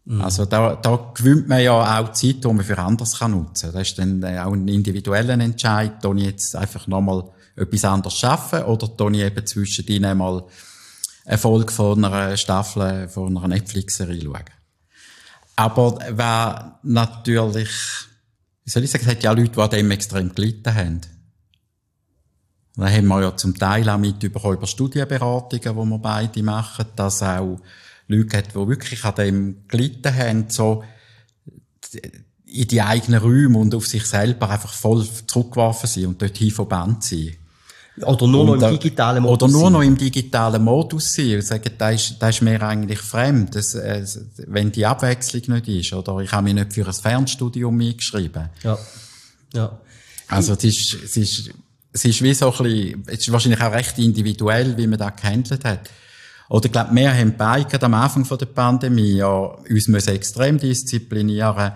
[0.05, 0.21] Mhm.
[0.21, 3.79] Also da, da gewinnt man ja auch Zeit, die man für anderes kann nutzen kann.
[3.79, 7.23] Das ist dann auch ein individueller Entscheid, da ich jetzt einfach nochmal
[7.55, 10.43] etwas anderes schaffen oder da ich eben zwischendrin mal
[11.25, 14.45] eine Folge von einer Staffel von einer Netflix-Serie schauen.
[15.55, 17.69] Aber wer natürlich
[18.65, 21.01] wie soll ich sagen, es hat ja Leute, die an dem extrem gelitten haben.
[22.75, 27.21] Da haben wir ja zum Teil auch mit über, Studienberatungen, die wir beide machen, dass
[27.21, 27.59] auch
[28.07, 30.83] Leute hat, die wirklich an dem gelitten haben, so
[32.45, 37.03] in die eigenen Räume und auf sich selber einfach voll zurückgeworfen sind und dorthin verbannt
[37.03, 37.37] sind.
[38.01, 39.49] Oder nur und, noch im digitalen Modus.
[39.49, 41.35] Oder nur noch im digitalen Modus sein.
[41.35, 44.05] Und sagen, das ist, das ist mir eigentlich fremd, das, äh,
[44.47, 45.93] wenn die Abwechslung nicht ist.
[45.93, 48.49] Oder ich habe mich nicht für ein Fernstudium eingeschrieben.
[48.63, 48.77] Ja.
[49.53, 49.79] Ja.
[50.27, 51.51] Also, es ist, es ist,
[51.93, 55.15] es ist wie so ein bisschen, es ist wahrscheinlich auch recht individuell, wie man das
[55.15, 55.89] gehandelt hat.
[56.49, 61.71] Oder ich glaube, wir haben beide am Anfang der Pandemie ja uns müssen extrem disziplinieren,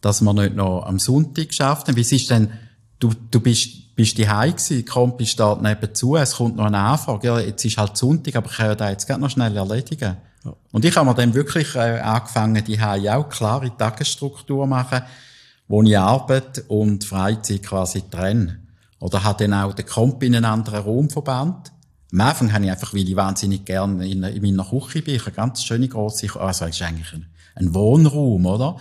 [0.00, 1.96] dass wir nicht noch am Sonntag haben.
[1.96, 2.50] Wie ist denn,
[2.98, 7.26] du, du bist, bist die Hause gewesen, Kompi steht nebenzu, es kommt noch eine Anfrage,
[7.26, 10.16] ja, jetzt ist halt Sonntag, aber ich kann ja das jetzt gerade noch schnell erledigen.
[10.44, 10.54] Ja.
[10.70, 15.02] Und ich habe mir dann wirklich äh, angefangen, die auch klare Tagesstruktur machen,
[15.66, 18.60] wo ich Arbeit und Freizeit quasi trenne.
[19.00, 21.72] Oder hat dann auch den Kompi in einen anderen Raum verbannt
[22.12, 25.26] am Anfang habe ich einfach, weil ich wahnsinnig gerne in, in meiner Küche bin, ich
[25.26, 28.76] eine ganz schöne grosse, also es ist eigentlich ein, ein Wohnraum, oder?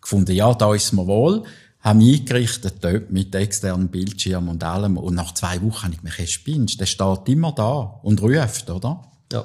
[0.00, 1.44] Gefunden, ja, da ist mir wohl.
[1.82, 4.96] Haben mich eingerichtet dort mit externen Bildschirm und allem.
[4.96, 6.80] Und nach zwei Wochen habe ich mich gespinnt.
[6.80, 9.02] Der steht immer da und ruft, oder?
[9.32, 9.44] Ja.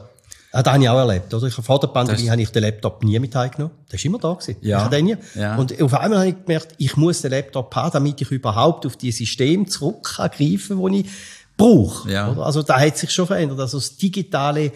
[0.52, 1.48] Ah, das habe ich auch erlebt, oder?
[1.48, 3.76] Ich, vor der Pandemie das habe ich den Laptop nie mit heimgenommen.
[3.92, 4.56] Der ist immer da gewesen.
[4.62, 4.78] Ja.
[4.78, 5.18] Ich habe den nie.
[5.36, 5.56] Ja.
[5.56, 8.96] Und auf einmal habe ich gemerkt, ich muss den Laptop haben, damit ich überhaupt auf
[8.96, 11.10] die Systeme zurückgreifen kann, die ich
[11.58, 12.10] brauche.
[12.12, 12.32] Ja.
[12.40, 13.60] Also da hat sich schon verändert.
[13.60, 14.72] Also das digitale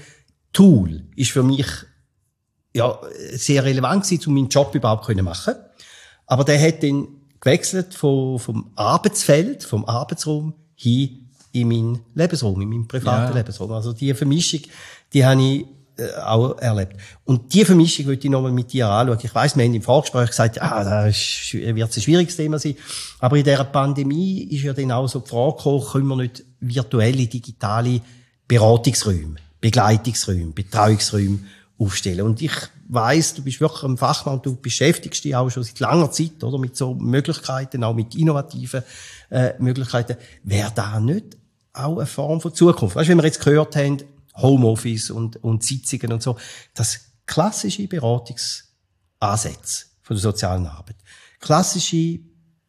[0.52, 1.68] Tool ist für mich
[2.74, 3.00] ja
[3.34, 5.56] sehr relevant gewesen, um meinen Job überhaupt zu machen.
[6.26, 7.08] Aber der hat dann
[7.42, 13.38] gewechselt vom, vom Arbeitsfeld, vom Arbeitsraum hin in meinen Lebensraum, in meinen privaten ja.
[13.38, 13.72] Lebensraum.
[13.74, 14.62] Also die Vermischung,
[15.12, 15.66] die habe ich
[15.98, 16.96] äh, auch erlebt.
[17.26, 19.20] Und die Vermischung würde ich nochmal mit dir anschauen.
[19.22, 22.76] Ich weiss, wir haben im Vorgespräch gesagt, ah, das wird ein schwieriges Thema sein.
[23.20, 26.44] Aber in dieser Pandemie ist ja dann auch so die Frage gekommen, können wir nicht
[26.62, 28.02] virtuelle, digitale
[28.48, 31.40] Beratungsräume, Begleitungsräume, Betreuungsräume
[31.78, 32.22] aufstellen.
[32.22, 32.54] Und ich
[32.94, 36.58] weiss, du bist wirklich ein Fachmann, du beschäftigst dich auch schon seit langer Zeit, oder?
[36.58, 38.84] Mit so Möglichkeiten, auch mit innovativen,
[39.30, 40.18] äh, Möglichkeiten.
[40.44, 41.38] Wäre da nicht
[41.74, 42.96] auch eine Form von Zukunft?
[42.96, 44.04] Weißt du, wenn wir jetzt gehört haben,
[44.36, 46.38] Homeoffice und, und Sitzungen und so.
[46.74, 50.98] Das klassische Beratungsansätze von der sozialen Arbeit.
[51.40, 52.20] Klassische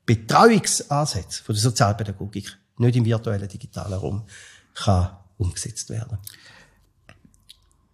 [0.07, 4.25] Betreuungsansätze von der Sozialpädagogik, nicht im virtuellen digitalen Raum,
[4.75, 6.19] kann umgesetzt werden.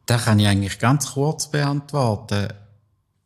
[0.08, 2.48] Da kann ich eigentlich ganz kurz beantworten.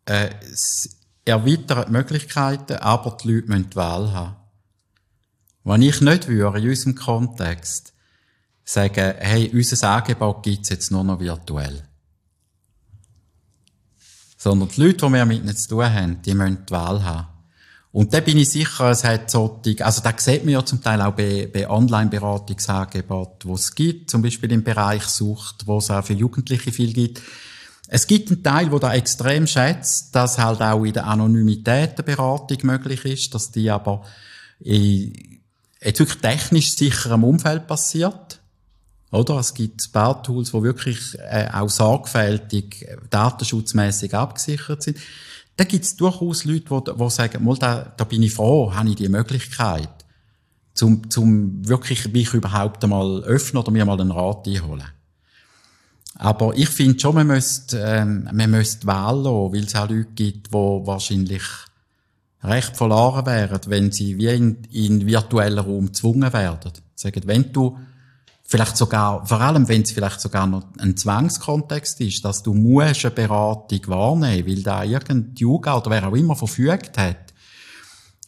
[0.04, 4.36] Äh, es erweitert Möglichkeiten, aber die Leute müssen die Wahl haben.
[5.62, 7.94] Wenn ich nicht würde, in unserem Kontext,
[8.64, 11.84] sagen, hey, unser Angebot gibt's jetzt nur noch virtuell.
[14.36, 17.28] Sondern die Leute, die wir mit ihnen zu tun haben, die müssen die Wahl haben.
[17.92, 21.02] Und da bin ich sicher, es hat solche, also da sieht man ja zum Teil
[21.02, 26.02] auch bei, bei Online-Beratungsangeboten, wo es gibt, zum Beispiel im Bereich Sucht, wo es auch
[26.02, 27.20] für Jugendliche viel gibt.
[27.88, 32.02] Es gibt einen Teil, wo da extrem schätzt, dass halt auch in der Anonymität der
[32.02, 34.02] Beratung möglich ist, dass die aber
[34.60, 35.40] in,
[35.82, 38.40] jetzt wirklich technisch sicherem Umfeld passiert.
[39.10, 39.38] Oder?
[39.38, 44.96] Es gibt Spartools, die wirklich äh, auch sorgfältig, äh, datenschutzmäßig abgesichert sind.
[45.56, 48.96] Da gibt es durchaus Leute, die, sagen, mal, da, da bin ich froh, habe ich
[48.96, 49.90] die Möglichkeit,
[50.74, 54.88] zum, zum wirklich mich überhaupt einmal öffnen oder mir mal einen Rat einholen.
[56.14, 60.48] Aber ich finde schon, man müsste, ähm, man müsste wählen weil es auch Leute gibt,
[60.48, 61.42] die wahrscheinlich
[62.42, 66.72] recht verloren wären, wenn sie wie in, in virtuellen Raum gezwungen werden.
[66.94, 67.78] Sagen, wenn du
[68.52, 73.06] vielleicht sogar, vor allem wenn es vielleicht sogar noch ein Zwangskontext ist, dass du musst
[73.06, 77.32] eine Beratung wahrnehmen, weil da irgendein Yoga oder wer auch immer verfügt hat.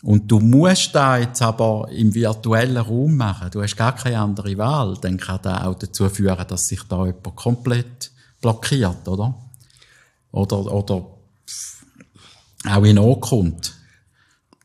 [0.02, 4.56] Und du musst da jetzt aber im virtuellen Raum machen, du hast gar keine andere
[4.56, 8.10] Wahl, dann kann das auch dazu führen, dass sich da jemand komplett
[8.40, 9.34] blockiert, oder?
[10.32, 11.06] Oder, oder
[12.66, 13.74] auch in kommt.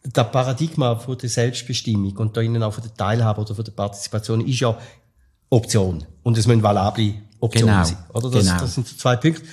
[0.04, 3.74] Das Paradigma von der Selbstbestimmung und da innen auch von der Teilhabe oder von der
[3.74, 4.78] Partizipation ist ja
[5.49, 6.05] Option.
[6.23, 7.85] Und es müssen valable Optionen genau.
[7.85, 7.97] sein.
[8.13, 8.29] Oder?
[8.29, 8.59] Das, genau.
[8.59, 9.43] das sind so zwei Punkte.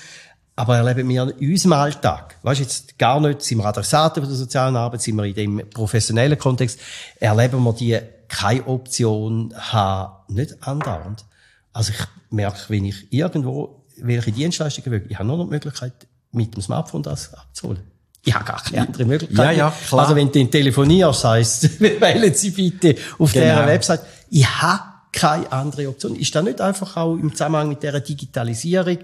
[0.58, 4.38] Aber erleben wir in unserem Alltag, weißt jetzt gar nicht, sind wir Adressaten von der
[4.38, 6.80] sozialen Arbeit, sind wir in dem professionellen Kontext,
[7.20, 11.26] erleben wir die keine Option haben, nicht andauernd.
[11.74, 11.98] Also ich
[12.30, 15.92] merke, wenn ich irgendwo welche Dienstleistungen will, ich habe nur noch die Möglichkeit,
[16.32, 17.82] mit dem Smartphone das abzuholen.
[18.24, 19.38] Ich habe gar keine andere Möglichkeit.
[19.38, 20.02] Ja, ja, klar.
[20.02, 23.46] Also wenn du telefonierst, heisst, wählen Sie bitte auf genau.
[23.46, 24.00] dieser Website.
[24.30, 24.82] Ich habe
[25.16, 26.14] keine andere Option.
[26.14, 28.98] Ist da nicht einfach auch im Zusammenhang mit der Digitalisierung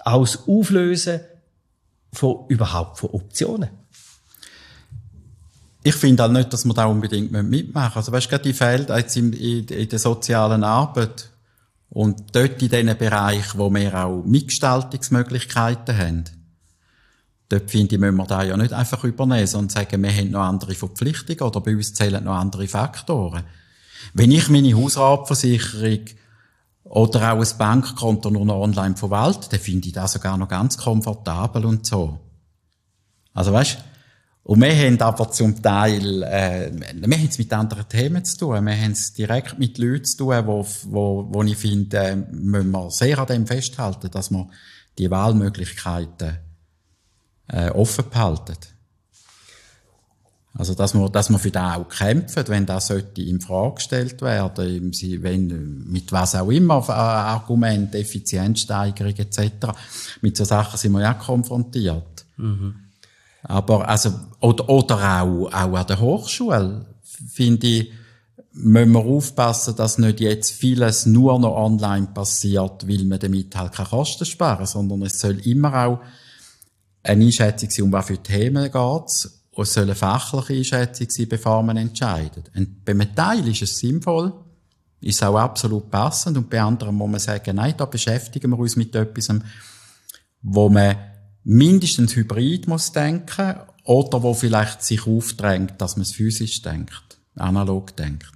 [0.00, 1.20] aus Auflösen
[2.12, 3.70] von überhaupt von Optionen?
[5.86, 9.16] ich finde halt nicht, dass man da unbedingt mitmachen Also weißt du, die Felder jetzt
[9.16, 11.28] in, in, in der sozialen Arbeit
[11.90, 16.24] und dort in diesen Bereich, wo wir auch Mitgestaltungsmöglichkeiten haben,
[17.50, 20.40] dort finde ich, müssen wir da ja nicht einfach übernehmen, sondern sagen, wir haben noch
[20.40, 23.44] andere Verpflichtungen oder bei uns zählen noch andere Faktoren.
[24.12, 26.00] Wenn ich meine Hausratversicherung
[26.84, 30.76] oder auch ein Bankkonto nur noch online verwalte, dann finde ich das sogar noch ganz
[30.76, 32.18] komfortabel und so.
[33.32, 33.78] Also weißt,
[34.44, 38.66] und wir haben aber zum Teil, äh, wir haben es mit anderen Themen zu tun.
[38.66, 42.70] Wir haben es direkt mit Leuten zu tun, wo, wo, wo ich finde, äh, müssen
[42.70, 44.46] wir sehr an dem festhalten, dass wir
[44.98, 46.38] die Wahlmöglichkeiten
[47.48, 48.58] äh, offen behalten.
[50.56, 54.22] Also, dass man, dass man für das auch kämpft, wenn das sollte in Frage gestellt
[54.22, 59.66] werden, wenn, mit was auch immer, Argument, Effizienzsteigerung etc.
[60.20, 62.24] Mit so Sachen sind wir ja konfrontiert.
[62.36, 62.74] Mhm.
[63.42, 66.86] Aber, also, oder, oder auch, auch an der Hochschule,
[67.28, 67.92] finde ich,
[68.52, 73.72] müssen wir aufpassen, dass nicht jetzt vieles nur noch online passiert, weil man damit halt
[73.72, 76.00] keine Kosten sparen, sondern es soll immer auch
[77.02, 79.30] eine Einschätzung sein, um was für Themen geht und
[79.62, 82.50] es soll eine fachliche Einschätzung sein, bevor man entscheidet.
[82.54, 84.32] Und bei einem Teil ist es sinnvoll,
[85.00, 88.76] ist auch absolut passend und bei anderen muss man sagen, nein, da beschäftigen wir uns
[88.76, 89.28] mit etwas,
[90.42, 90.96] wo man
[91.44, 97.94] mindestens hybrid muss denken oder wo vielleicht sich aufdrängt, dass man es physisch denkt, analog
[97.96, 98.32] denkt.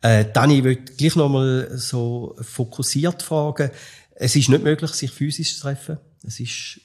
[0.00, 3.70] Äh, Dani, ich würde gleich nochmal so fokussiert fragen.
[4.14, 5.98] Es ist nicht möglich, sich physisch zu treffen.
[6.22, 6.80] Es ist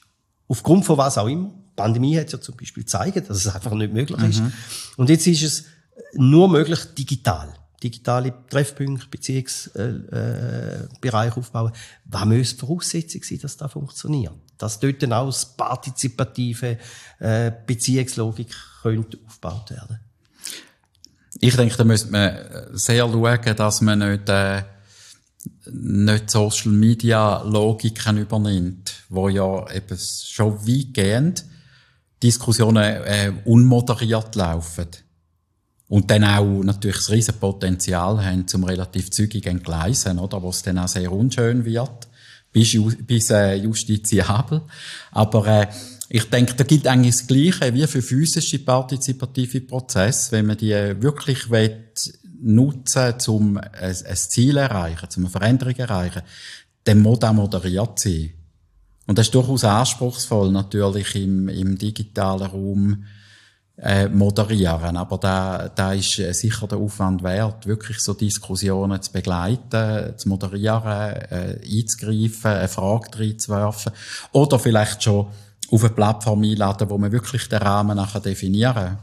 [0.48, 1.52] aufgrund von was auch immer.
[1.80, 4.42] Die Pandemie hat ja zum Beispiel gezeigt, dass es einfach nicht möglich ist.
[4.42, 4.54] Mhm.
[4.98, 5.66] Und jetzt ist es
[6.14, 11.72] nur möglich digital digitale Treffpunkte, Beziehungsbereich aufbauen.
[12.06, 14.34] Was muss die Voraussetzung sein, dass das funktioniert?
[14.58, 16.78] Dass dort dann auch das partizipative
[17.20, 20.00] äh, Beziehungslogik könnte aufgebaut werden.
[21.40, 22.38] Ich denke, da müsste man
[22.74, 24.64] sehr schauen, dass man nicht, äh,
[25.72, 31.46] nicht Social Media Logiken übernimmt, wo ja eben schon weitgehend
[32.22, 34.88] Diskussionen äh, unmoderiert laufen.
[35.88, 40.42] Und dann auch natürlich das riesen Potenzial haben, zum relativ zügig entgleisen, oder?
[40.42, 42.08] Wo es dann auch sehr unschön wird.
[42.52, 44.62] Bis, bis äh, justiziabel.
[45.12, 45.68] Aber, äh,
[46.12, 50.72] ich denke, da gilt eigentlich das Gleiche wie für physische partizipative Prozesse, wenn man die
[50.72, 51.92] äh, wirklich will,
[52.42, 56.22] nutzen, um ein, ein Ziel erreichen, um eine Veränderung erreichen,
[56.84, 58.32] dann muss das moderiert sein.
[59.10, 63.06] Und das ist durchaus anspruchsvoll, natürlich im, im digitalen Raum,
[63.82, 64.98] äh, moderieren.
[64.98, 70.30] Aber da, da ist äh, sicher der Aufwand wert, wirklich so Diskussionen zu begleiten, zu
[70.30, 73.94] moderieren, äh, einzugreifen, eine Frage reinzuwerfen.
[74.32, 75.26] Oder vielleicht schon
[75.72, 79.00] auf eine Plattform einladen, wo man wirklich den Rahmen nachher definieren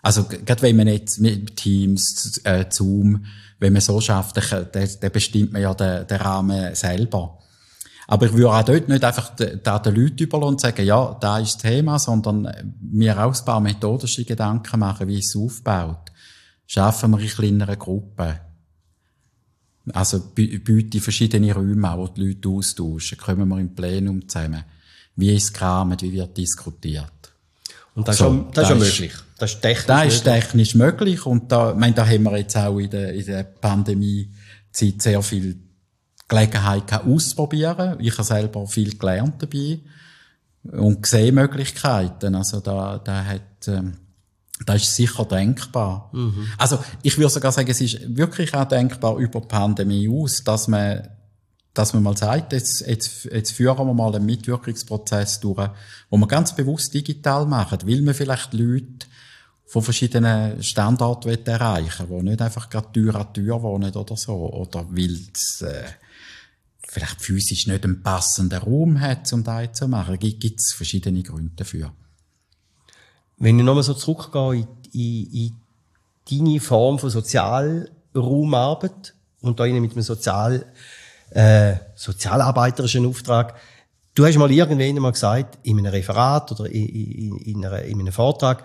[0.00, 3.26] Also, gerade wenn man jetzt mit Teams, äh, Zoom,
[3.58, 7.36] wenn man so schafft, dann, dann bestimmt man ja den, den Rahmen selber.
[8.08, 11.38] Aber ich würde auch dort nicht einfach da den Leuten überlassen und sagen, ja, da
[11.38, 16.12] ist das Thema, sondern mir auch ein paar methodische Gedanken machen, wie es aufbaut.
[16.66, 18.34] Schaffen wir in kleineren Gruppen.
[19.92, 23.18] Also, biete verschiedene Räume an, wo die Leute austauschen.
[23.18, 24.64] Kommen wir im Plenum zusammen.
[25.14, 26.02] Wie ist es gerahmt?
[26.02, 27.12] Wie wird diskutiert?
[27.94, 29.14] Und das, so, ist, schon, das, das ist möglich.
[29.38, 31.26] Das ist technisch Das ist technisch möglich.
[31.26, 35.22] Und da, ich meine, da haben wir jetzt auch in der, in der Pandemie-Zeit sehr
[35.22, 35.65] viel
[36.28, 37.96] Gelegenheit ausprobieren.
[38.00, 39.80] Ich habe selber viel gelernt dabei
[40.62, 42.34] und sehe Möglichkeiten.
[42.34, 43.94] Also da, da hat, ähm,
[44.64, 46.10] da ist sicher denkbar.
[46.12, 46.48] Mhm.
[46.58, 50.68] Also ich würde sogar sagen, es ist wirklich auch denkbar über die Pandemie aus, dass
[50.68, 51.08] man
[51.76, 55.68] dass man mal sagt, jetzt, jetzt, jetzt führen wir mal einen Mitwirkungsprozess durch,
[56.08, 59.06] wo wir ganz bewusst digital machen, weil wir vielleicht Leute
[59.66, 64.32] von verschiedenen Standorten erreichen wollen, die nicht einfach gerade Tür an Tür wohnen oder so,
[64.54, 65.18] oder weil
[65.60, 65.84] äh,
[66.88, 70.18] vielleicht physisch nicht einen passenden Raum hat, um das zu machen.
[70.18, 71.92] Gibt es verschiedene Gründe dafür.
[73.38, 75.52] Wenn ich nochmal so zurückgehe in, in, in
[76.44, 80.64] deine Form von Sozialraumarbeit und da mit einem Sozial,
[81.30, 83.56] äh, sozialarbeiterischen Auftrag,
[84.14, 88.00] du hast mal irgendwann mal gesagt, in einem Referat oder in, in, in, einer, in
[88.00, 88.64] einem Vortrag,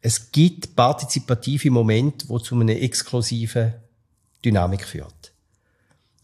[0.00, 3.74] es gibt partizipative Momente, die zu einer exklusiven
[4.44, 5.32] Dynamik führt.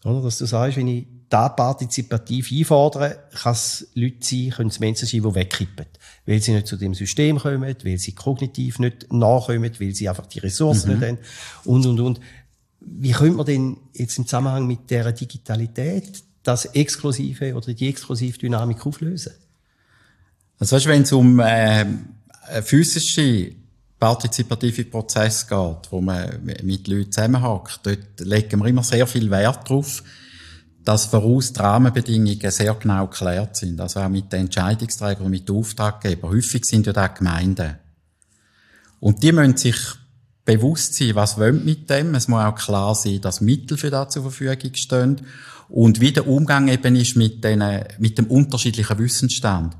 [0.03, 0.21] Oder?
[0.21, 5.07] Dass du sagst, wenn ich da partizipativ einfordern, kann es Leute sein, können es Menschen
[5.07, 5.87] sein, die wegkippen.
[6.27, 10.27] Weil sie nicht zu dem System kommen, weil sie kognitiv nicht nachkommen, weil sie einfach
[10.27, 10.99] die Ressourcen mhm.
[10.99, 11.17] nicht haben
[11.65, 12.19] und, und, und.
[12.81, 18.37] Wie könnte man denn jetzt im Zusammenhang mit der Digitalität das exklusive oder die exklusive
[18.83, 19.33] auflösen?
[20.59, 21.85] Also weißt, wenn es um äh,
[22.61, 23.53] physische
[23.97, 29.67] partizipative Prozess geht, wo man mit Leuten zusammenhackt, dort legen wir immer sehr viel Wert
[29.67, 30.03] drauf,
[30.83, 33.79] dass voraus die Rahmenbedingungen sehr genau geklärt sind.
[33.79, 36.31] Also auch mit den Entscheidungsträgern und mit den Auftraggebern.
[36.31, 37.77] Häufig sind ja das Gemeinden.
[38.99, 39.77] Und die müssen sich
[40.45, 42.15] bewusst sein, was wollen mit dem.
[42.15, 45.21] Es muss auch klar sein, dass Mittel für das zur Verfügung stehen.
[45.69, 47.63] Und wie der Umgang eben ist mit, den,
[47.97, 49.75] mit dem unterschiedlichen Wissensstand.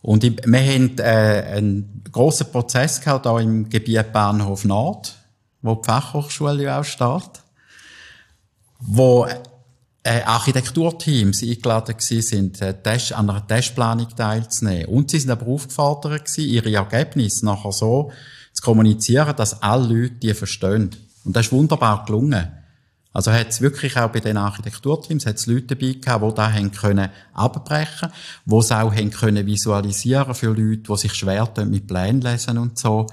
[0.00, 5.16] Und wir haben äh, einen grossen Prozess gehabt, hier im Gebiet Bahnhof Nord,
[5.60, 7.42] wo die Fachhochschule ja auch steht,
[8.78, 9.26] wo
[10.08, 14.86] äh, Architekturteams eingeladen sind, äh, Test, an einer Testplanung teilzunehmen.
[14.86, 18.10] Und sie sind aber aufgefordert gewesen, ihre Ergebnisse nachher so
[18.54, 20.90] zu kommunizieren, dass alle Leute die verstehen.
[21.24, 22.48] Und das ist wunderbar gelungen.
[23.12, 26.72] Also hat es wirklich auch bei den Architekturteams hat's Leute dabei gehabt, die da haben
[26.72, 28.10] können abbrechen,
[28.46, 32.58] wo es auch haben können visualisieren für Leute, die sich schwer tun mit Plänen lesen
[32.58, 33.06] und so.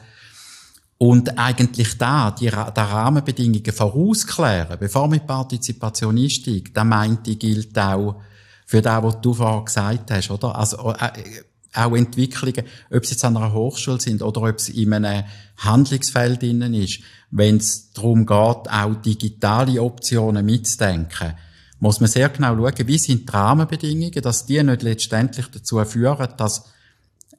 [0.98, 7.78] Und eigentlich da, die, die Rahmenbedingungen vorausklären, bevor mit Partizipation einsteigt, da meinte ich, gilt
[7.78, 8.22] auch
[8.66, 10.56] für das, was du vorher gesagt hast, oder?
[10.56, 11.44] Also, äh,
[11.76, 15.26] auch Entwicklungen, ob sie jetzt an einer Hochschule sind oder ob es in einem
[15.58, 17.00] Handlungsfeld innen ist,
[17.32, 21.34] wenn es darum geht, auch digitale Optionen mitzudenken,
[21.80, 26.30] muss man sehr genau schauen, wie sind die Rahmenbedingungen, dass die nicht letztendlich dazu führen,
[26.38, 26.64] dass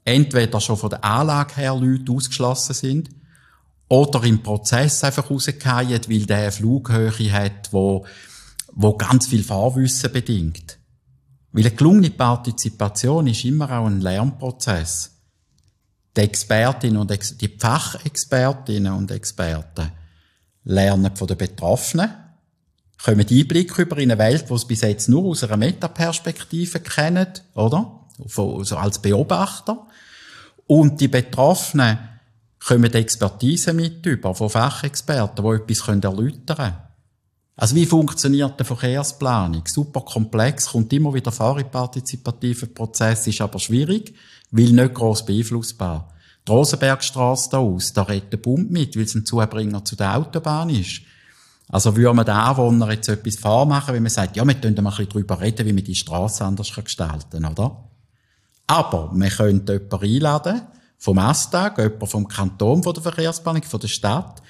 [0.04, 3.08] entweder schon von der Anlage her Leute ausgeschlossen sind,
[3.88, 8.04] oder im Prozess einfach rausgehen, weil der eine Flughöhe hat, wo,
[8.72, 10.78] wo ganz viel Fahrwissen bedingt.
[11.52, 15.12] Weil eine gelungene Partizipation ist immer auch ein Lernprozess.
[16.16, 19.92] Die Expertinnen und Ex die Fachexpertinnen und Experten
[20.64, 22.10] lernen von den Betroffenen,
[23.02, 27.28] kommen Einblick über in eine Welt, die sie bis jetzt nur aus einer Metaperspektive kennen,
[27.54, 28.06] oder?
[28.26, 29.86] So als Beobachter.
[30.66, 31.98] Und die Betroffenen
[32.66, 36.76] kommen Expertise mit über von Fachexperten, die etwas erläutern können.
[37.58, 39.62] Also wie funktioniert eine Verkehrsplanung?
[39.66, 44.14] Super komplex, kommt immer wieder vor im partizipativen Prozess, ist aber schwierig,
[44.50, 46.12] weil nicht gross beeinflussbar.
[46.46, 50.16] Die Rosenbergstrasse da aus, da redet der Bund mit, weil es ein Zubringer zu der
[50.16, 51.00] Autobahn ist.
[51.68, 54.90] Also würde man den Anwohner jetzt etwas vormachen, wenn man sagt, ja, wir können mal
[54.90, 57.84] ein bisschen darüber reden, wie man die Straße anders gestalten kann, oder?
[58.68, 60.62] Aber man könnte jemanden einladen,
[60.98, 64.42] vom Astag, jemand vom Kanton, von der Verkehrsplanung, von der Stadt,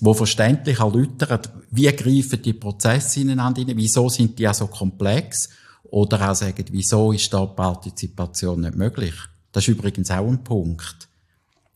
[0.00, 5.48] wo verständlich erläutert, wie greifen die Prozesse ineinander wieso sind die ja so komplex,
[5.90, 9.14] oder auch sagen, wieso ist da Partizipation nicht möglich.
[9.52, 11.08] Das ist übrigens auch ein Punkt.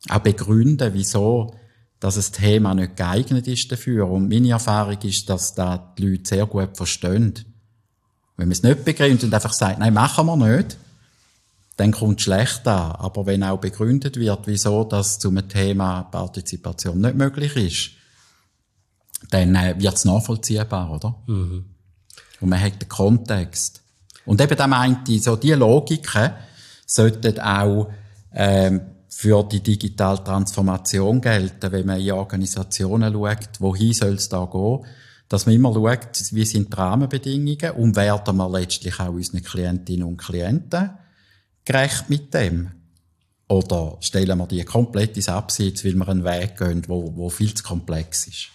[0.08, 1.54] Auch begründen, wieso
[2.00, 4.08] dass das Thema nicht geeignet ist dafür.
[4.08, 7.34] Und meine Erfahrung ist, dass da die Leute sehr gut verstehen.
[8.38, 10.78] Wenn man es nicht begründet und einfach sagt, nein, machen wir nicht,
[11.80, 12.92] dann kommt es schlecht an.
[12.92, 17.90] Aber wenn auch begründet wird, wieso das zum Thema Partizipation nicht möglich ist,
[19.30, 21.16] dann äh, wird es nachvollziehbar, oder?
[21.26, 21.64] Mhm.
[22.40, 23.80] Und man hat den Kontext.
[24.26, 26.32] Und eben da meinte ich, so die Logiken
[26.84, 27.90] sollten auch
[28.34, 34.44] ähm, für die digitale Transformation gelten, wenn man in Organisationen schaut, wohin soll es da
[34.44, 34.84] gehen,
[35.30, 40.06] dass man immer schaut, wie sind die Rahmenbedingungen und werden wir letztlich auch unseren Klientinnen
[40.06, 40.90] und Klienten
[41.70, 42.70] gerecht mit dem?
[43.48, 47.52] Oder stellen wir die komplett ins Abseits, weil wir einen Weg gehen, wo, wo viel
[47.52, 48.48] zu komplex ist?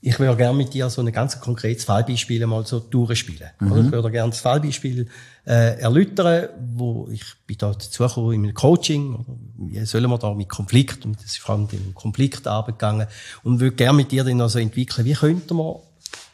[0.00, 3.50] Ich würde gerne mit dir so ein ganz konkretes Fallbeispiel mal so durchspielen.
[3.58, 3.86] Mhm.
[3.86, 5.08] Ich würde gerne das Fallbeispiel
[5.44, 9.24] äh, erläutern, wo ich bin da dazu in einem Coaching,
[9.58, 13.08] wie sollen wir da mit Konflikt, und das ist vor allem um Konfliktarbeit gegangen,
[13.42, 15.76] und würde gerne mit dir dann also entwickeln, wie könnte man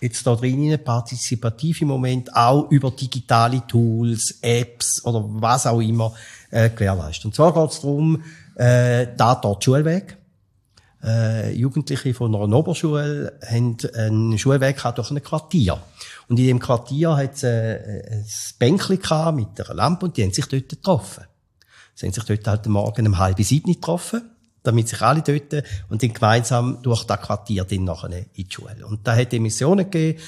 [0.02, 5.80] jetzt da drin in partizipativ im Moment auch über digitale Tools, Apps oder was auch
[5.80, 6.12] immer
[6.50, 7.28] äh, gewährleisten.
[7.28, 8.22] Und zwar geht es darum,
[8.56, 10.18] äh, da dort Schulweg.
[11.04, 15.78] Äh, Jugendliche von einer Oberschule haben einen Schulweg durch ein Quartier.
[16.28, 18.26] Und in dem Quartier hat es äh, ein
[18.58, 21.24] Bänkchen mit einer Lampe und die haben sich dort getroffen.
[21.94, 24.31] Sie haben sich dort halt Morgen um halb sieben getroffen
[24.62, 28.86] damit sich alle dort und dann gemeinsam durch das Quartier dann nachher in die Schule.
[28.86, 30.20] Und da hat Emissionen gegeben,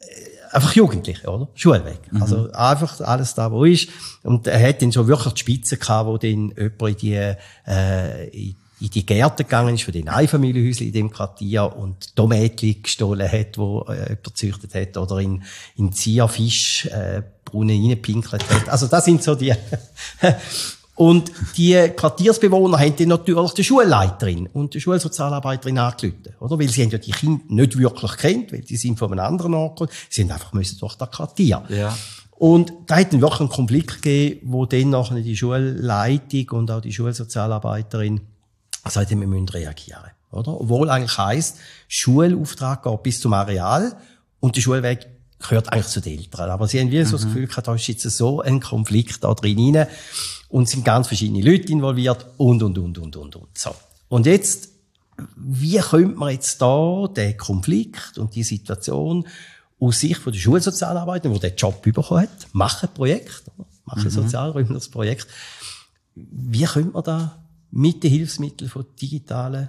[0.00, 1.48] äh, einfach Jugendliche, oder?
[1.54, 2.12] Schulweg.
[2.12, 2.22] Mhm.
[2.22, 3.88] Also einfach alles da, wo ist.
[4.22, 7.34] Und er hat dann schon wirklich die Spitze gehabt, wo dann jemand in die,
[7.66, 12.82] äh, in in die Gärten gegangen ist, von den Einfamilienhäuschen in dem Quartier und Tomätchen
[12.82, 15.42] gestohlen hat, wo äh, jemand gezüchtet hat, oder in,
[15.76, 18.68] in Zierfisch, äh, Brunnen reinpinkelt hat.
[18.68, 19.52] Also das sind so die,
[21.00, 26.58] Und die Quartiersbewohner haben dann natürlich die Schulleiterin und die Schulsozialarbeiterin angerufen, oder?
[26.58, 29.54] Weil sie haben ja die Kinder nicht wirklich kennt, weil die sind von einem anderen
[29.54, 29.96] Ort gekommen.
[30.10, 31.62] Sie haben einfach müssen durch das Quartier.
[31.70, 31.96] Ja.
[32.32, 36.82] Und da hat dann wirklich einen Konflikt gegeben, wo dann nachher die Schulleitung und auch
[36.82, 38.20] die Schulsozialarbeiterin
[38.82, 40.10] Also wir müssen reagieren.
[40.32, 40.60] Oder?
[40.60, 41.56] Obwohl eigentlich heisst,
[41.88, 43.96] Schulauftrag geht bis zum Areal
[44.40, 45.06] und der Schulweg
[45.38, 46.50] gehört eigentlich zu den Eltern.
[46.50, 47.28] Aber sie haben wie so das mhm.
[47.28, 49.88] Gefühl gehabt, da ist jetzt so ein Konflikt da drin rein
[50.50, 53.58] und sind ganz verschiedene Leute involviert und, und, und, und, und, und.
[53.58, 53.74] So.
[54.08, 54.68] Und jetzt,
[55.36, 59.26] wie könnte man jetzt da den Konflikt und die Situation
[59.78, 63.44] aus Sicht von der Schulsozialarbeiter, die den Job bekommen hat, machen Projekt,
[63.84, 64.10] machen mhm.
[64.10, 65.26] Sozialräume das Projekt,
[66.14, 69.68] wie könnte man da mit den Hilfsmitteln von digitalen,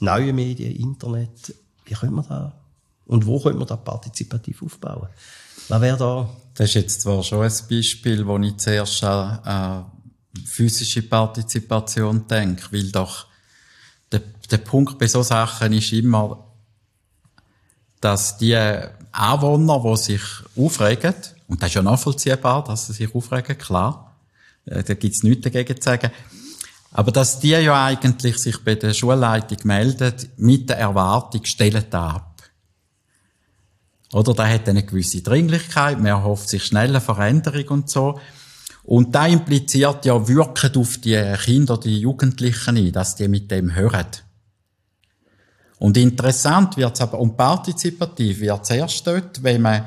[0.00, 1.54] neuen Medien, Internet,
[1.84, 2.58] wie könnte man da
[3.06, 5.08] und wo könnte man da partizipativ aufbauen?
[5.68, 6.30] Was wäre da?
[6.54, 10.01] Das ist jetzt zwar schon ein Beispiel, wo ich zuerst an äh,
[10.44, 13.26] physische Partizipation denke, weil doch
[14.10, 14.20] der,
[14.50, 16.46] der Punkt bei so Sachen ist immer,
[18.00, 18.56] dass die
[19.12, 20.22] Anwohner, die sich
[20.56, 21.14] aufregen,
[21.48, 24.16] und das ist ja nachvollziehbar, dass sie sich aufregen, klar,
[24.64, 26.10] äh, da gibt's nichts dagegen zu sagen,
[26.92, 32.42] aber dass die ja eigentlich sich bei der Schulleitung melden, mit der Erwartung, stellen ab.
[34.12, 38.20] Oder da hat eine gewisse Dringlichkeit, man erhofft sich schnelle Veränderung und so.
[38.84, 43.74] Und da impliziert ja wirken auf die Kinder, die Jugendlichen ein, dass die mit dem
[43.74, 44.06] hören.
[45.78, 49.84] Und interessant wird's aber, und partizipativ wird's erst dort, wenn man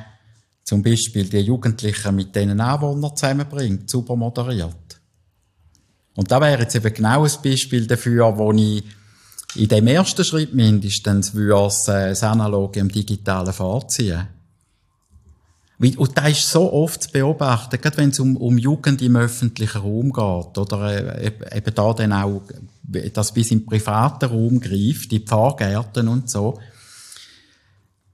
[0.63, 4.99] zum Beispiel die Jugendlichen mit denen Anwohnern zusammenbringt, super moderiert.
[6.15, 8.83] Und da wäre jetzt eben genau ein Beispiel dafür, wo ich
[9.55, 14.27] in dem ersten Schritt mindestens würde äh, das Analoge im Digitalen vorziehen.
[15.77, 19.81] Und das ist so oft zu beobachten, gerade wenn es um, um Jugend im öffentlichen
[19.81, 22.43] Raum geht, oder äh, eben da dann auch
[23.13, 26.59] das bis im privaten Raum greift, die Pfarrgärten und so,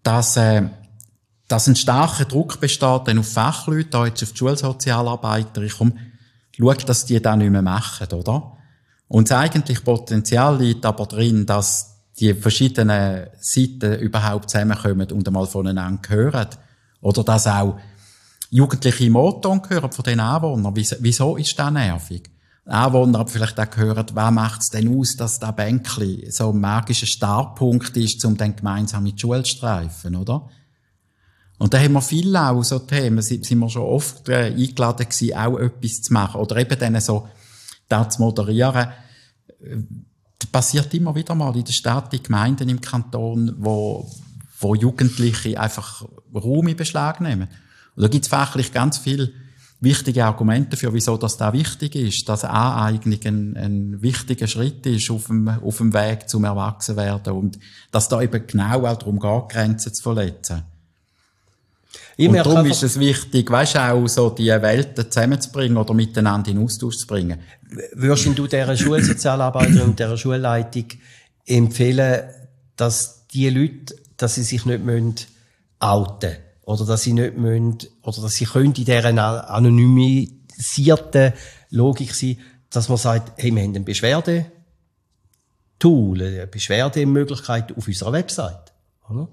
[0.01, 0.63] dass, äh,
[1.47, 5.93] dass ein starker Druck besteht dann auf Fachleute, da jetzt auf die Schulsozialarbeiter, ich komme,
[6.57, 8.57] schau, dass die das nicht mehr machen, oder?
[9.07, 15.45] Und das eigentliche Potenzial liegt aber drin, dass die verschiedenen Seiten überhaupt zusammenkommen und einmal
[15.45, 16.47] voneinander hören.
[17.01, 17.77] Oder dass auch
[18.49, 20.75] Jugendliche im Motor hören von den Anwohnern.
[20.75, 22.29] Wieso ist das nervig?
[22.65, 26.59] Anwohner aber vielleicht auch gehört, was macht es denn aus, dass das Bänkli so ein
[26.59, 30.47] magischer Startpunkt ist, um dann gemeinsam in die Schule zu streifen, oder?
[31.57, 35.37] Und da haben wir viele auch so Themen, sind wir schon oft äh, eingeladen gewesen,
[35.37, 36.41] auch etwas zu machen.
[36.41, 37.27] Oder eben dann so,
[37.87, 38.87] da zu moderieren.
[40.39, 44.09] Das passiert immer wieder mal in der Stadt, in Gemeinden im Kanton, wo,
[44.61, 47.49] wo Jugendliche einfach Raum in Beschlag nehmen.
[47.95, 49.31] Und da gibt es fachlich ganz viele
[49.81, 55.09] wichtige Argumente für, wieso das da wichtig ist, dass Aneignung ein, ein wichtiger Schritt ist
[55.09, 57.59] auf dem, auf dem Weg zum Erwachsenwerden und
[57.89, 60.63] dass da eben genau auch darum geht, Grenzen zu verletzen.
[62.15, 66.51] Ich und darum ist es wichtig, weißt du, auch so die Welten zusammenzubringen oder miteinander
[66.51, 67.39] in Austausch zu bringen.
[67.93, 70.85] Würdest du dieser Schulsozialarbeiterin und dieser Schulleitung
[71.45, 72.21] empfehlen,
[72.75, 75.15] dass die Leute, dass sie sich nicht müssen
[75.79, 81.33] outen oder dass sie nicht müssen, oder dass sie können in dieser anonymisierten
[81.69, 82.37] Logik sein,
[82.69, 84.51] dass man sagt, hey, wir haben ein Beschwerde
[85.79, 88.71] Tool, eine Beschwerdemöglichkeit auf unserer Website.
[89.09, 89.27] Oder?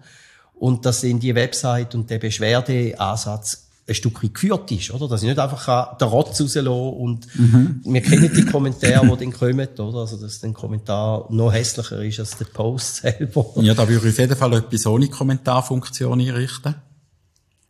[0.58, 5.08] und dass in die Website und der Beschwerdeansatz ein Stück weit geführt ist, oder?
[5.08, 7.80] Dass ich nicht einfach den Rotz rauslasse und mhm.
[7.84, 10.00] wir kennen die Kommentare, die dann kommen, oder?
[10.00, 13.46] Also, dass der Kommentar noch hässlicher ist als der Post selber.
[13.56, 16.74] Ja, da würde ich auf jeden Fall etwas ohne Kommentarfunktion einrichten.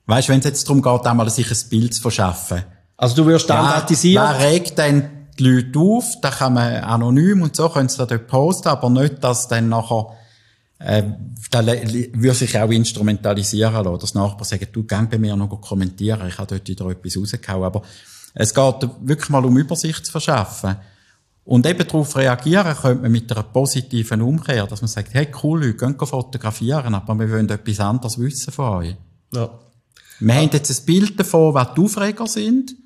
[0.06, 2.64] Weißt, wenn es jetzt darum geht, einmal sich ein Bild zu verschaffen.
[2.96, 4.26] Also du würdest standardisieren?
[4.26, 5.08] Wer, wer regt denn
[5.38, 6.20] die Leute auf?
[6.20, 9.68] Da kann man anonym und so, können sie da dort posten, aber nicht, dass dann
[9.68, 10.17] nachher
[10.78, 11.02] äh,
[11.50, 13.98] da würde sich auch instrumentalisieren lassen.
[14.00, 17.64] Das Nachbar sagen, du geh bei mir noch kommentieren, ich habe dort wieder etwas rausgehauen.
[17.64, 17.82] Aber
[18.34, 20.76] es geht wirklich mal um Übersicht zu verschaffen.
[21.44, 25.64] Und eben darauf reagieren könnte man mit einer positiven Umkehr, dass man sagt, hey, cool,
[25.64, 28.96] Leute, gehen fotografieren, aber wir wollen etwas anderes wissen von euch.
[29.32, 29.48] Ja.
[30.20, 30.40] Wir ja.
[30.42, 32.76] haben jetzt ein Bild davon, was die Aufreger sind.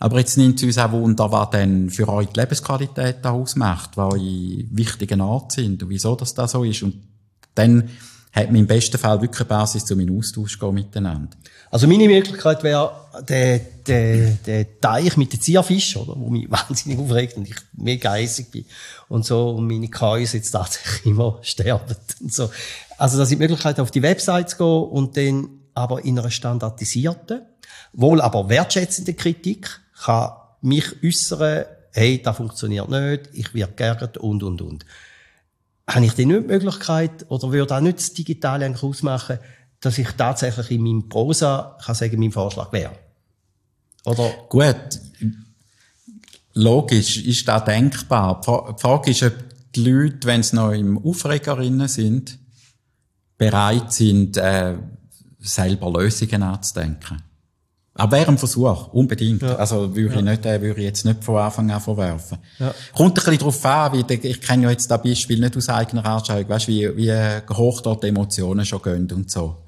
[0.00, 4.14] Aber jetzt nimmt es uns auch Wunder, was denn für euch die Lebensqualität ausmacht, was
[4.14, 6.82] eure wichtigen Orte sind und wieso das da so ist.
[6.82, 6.96] Und
[7.54, 7.88] dann
[8.34, 11.36] hat man im besten Fall wirklich eine Basis, um in Austausch zu gehen miteinander.
[11.70, 12.92] Also meine Möglichkeit wäre
[13.28, 18.12] der, der, der Teich mit den Zierfischen, oder, wo mich wahnsinnig aufregt und ich mega
[18.12, 18.64] eisig bin.
[19.08, 21.96] Und so, und meine Käuse jetzt tatsächlich immer sterben.
[22.20, 22.50] Und so.
[22.98, 26.30] Also, dass ich die Möglichkeit auf die Website zu gehen und dann aber in einer
[26.30, 27.42] standardisierten,
[27.92, 34.42] wohl aber wertschätzenden Kritik, kann mich äußern, hey, das funktioniert nicht, ich werde geärgert und,
[34.42, 34.84] und, und.
[35.86, 39.38] Habe ich denn nicht die Möglichkeit, oder würde auch nicht das Digitale eigentlich ausmachen,
[39.80, 42.92] dass ich tatsächlich in meinem Prosa kann sagen, mein Vorschlag wäre?
[44.04, 44.30] Oder?
[44.48, 45.00] Gut.
[46.54, 48.40] logisch ist das denkbar.
[48.40, 49.34] Die Frage ist, ob
[49.74, 52.38] die Leute, wenn sie noch im Aufregerinnen sind,
[53.36, 54.76] bereit sind, äh,
[55.40, 57.22] selber Lösungen anzudenken.
[57.96, 59.42] Aber wäre ein Versuch, unbedingt.
[59.42, 59.54] Ja.
[59.54, 62.38] Also würde ich nicht, äh, würde ich jetzt nicht von Anfang an verwerfen.
[62.58, 62.74] Ja.
[62.92, 66.04] Kommt ein bisschen darauf an, wie, ich kenne ja jetzt das Beispiel nicht aus eigener
[66.04, 67.12] Anschauung, weißt, wie, wie
[67.54, 69.58] hoch dort die Emotionen schon gehen und so.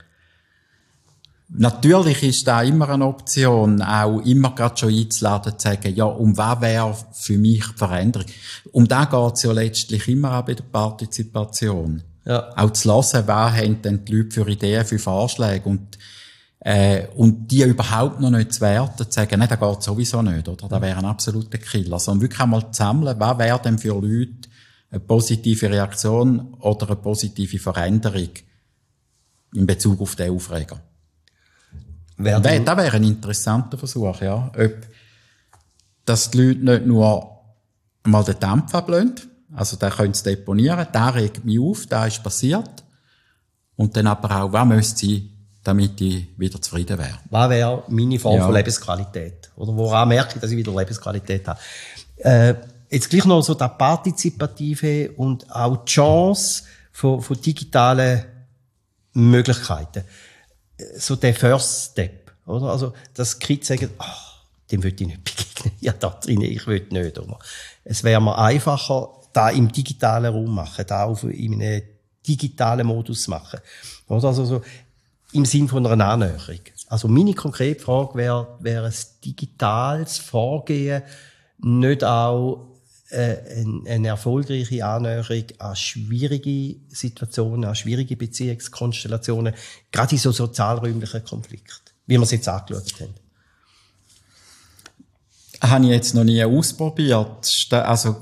[1.48, 6.36] Natürlich ist da immer eine Option, auch immer gerade schon einzuladen, zu sagen, ja, um
[6.36, 8.26] was wäre für mich die Veränderung?
[8.72, 12.02] Um da geht's ja letztlich immer auch bei der Partizipation.
[12.24, 12.52] Ja.
[12.56, 15.96] Auch zu hören, was haben denn die Leute für Ideen, für Vorschläge und
[16.66, 20.48] äh, und die überhaupt noch nicht zu werten, zu sagen, nein, das geht sowieso nicht,
[20.48, 20.66] oder?
[20.66, 22.00] Das wäre ein absoluter Killer.
[22.00, 24.48] Sondern wirklich einmal zu sammeln, was wäre denn für Leute
[24.90, 28.30] eine positive Reaktion oder eine positive Veränderung
[29.54, 30.80] in Bezug auf den Aufreger.
[32.16, 34.50] Werden das wäre ein interessanter Versuch, ja.
[34.58, 34.74] Ob,
[36.04, 37.44] dass die Leute nicht nur
[38.02, 39.20] mal den Dampf ablösen,
[39.54, 42.82] also da können sie deponieren, da regt mich auf, da ist passiert.
[43.76, 45.35] Und dann aber auch, was müsste sie,
[45.66, 47.18] damit ich wieder zufrieden wäre?
[47.30, 48.44] Was wäre meine Form ja.
[48.44, 49.50] von Lebensqualität?
[49.56, 51.58] Oder woran merke ich, dass ich wieder Lebensqualität habe?
[52.16, 52.54] Äh,
[52.90, 58.24] jetzt gleich noch so das Partizipative und auch die Chance von, von digitalen
[59.12, 60.04] Möglichkeiten
[60.96, 62.66] so der First Step, oder?
[62.66, 65.72] Also, dass Kids sagen, ach, dem will ich nicht begegnen.
[65.80, 67.38] Ja, da drin, ich will nicht, oder?
[67.84, 71.82] Es wäre mir einfacher, da im digitalen Raum machen, da auf, in einem
[72.26, 73.60] digitalen Modus machen.
[74.08, 74.28] Oder?
[74.28, 74.62] Also, so,
[75.36, 76.60] im Sinn von einer Annäherung.
[76.88, 81.02] Also, meine konkrete Frage wäre, wäre ein digitales Vorgehen
[81.58, 82.76] nicht auch
[83.10, 83.36] äh,
[83.86, 89.54] eine erfolgreiche Annäherung an schwierige Situationen, an schwierige Beziehungskonstellationen,
[89.90, 93.14] gerade in so sozialräumlichen Konflikten, wie wir es jetzt angeschaut haben.
[95.62, 97.68] Habe ich jetzt noch nie ausprobiert.
[97.70, 98.16] Also,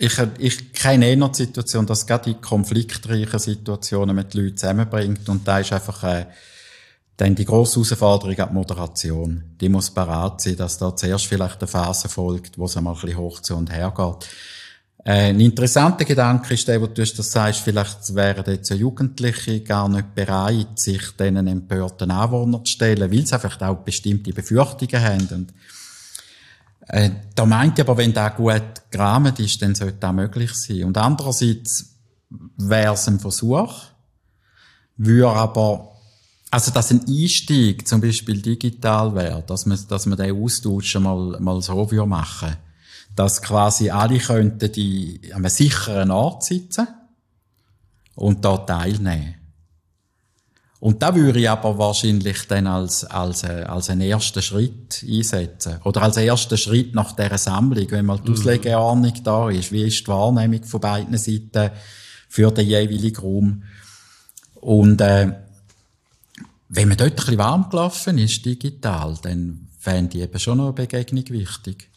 [0.00, 5.28] ich, ich kenne eh noch die Situation, dass gerade in konfliktreichen Situationen mit Leuten zusammenbringt
[5.28, 6.26] und da ist einfach, äh,
[7.18, 9.42] dann die grosse Herausforderung an die Moderation.
[9.60, 13.00] Die muss parat sein, dass da zuerst vielleicht eine Phase folgt, wo es einmal ein
[13.00, 14.30] bisschen hoch zu und her geht.
[15.04, 19.86] Äh, ein interessanter Gedanke ist der, wo du das sagst, vielleicht wären jetzt Jugendliche gar
[19.90, 25.28] nicht bereit, sich diesen empörten Anwohnern zu stellen, weil sie einfach auch bestimmte Befürchtungen haben.
[25.30, 25.52] Und,
[26.92, 30.84] äh, da meint ich aber, wenn da gut gerahmt ist, dann sollte das möglich sein.
[30.84, 31.96] Und andererseits
[32.56, 33.72] wäre es ein Versuch,
[34.96, 35.90] würde aber
[36.52, 41.38] also, dass ein Einstieg zum Beispiel digital wäre, dass man, dass man den Austausch mal,
[41.38, 42.56] mal so würde machen.
[43.14, 46.88] Dass quasi alle könnten die, an einem sicheren Ort sitzen
[48.16, 49.36] und da teilnehmen.
[50.80, 55.76] Und da würde ich aber wahrscheinlich dann als, als, äh, als einen ersten Schritt einsetzen.
[55.84, 58.36] Oder als ersten Schritt nach dieser Sammlung, wenn mal die mhm.
[58.36, 59.72] Auslegeordnung da ist.
[59.72, 61.70] Wie ist die Wahrnehmung von beiden Seiten
[62.28, 63.62] für den jeweiligen Raum?
[64.54, 65.32] Und, äh,
[66.70, 70.66] wenn man dort ein bisschen warm gelaufen ist, digital, dann fände ich eben schon noch
[70.66, 71.90] eine Begegnung wichtig.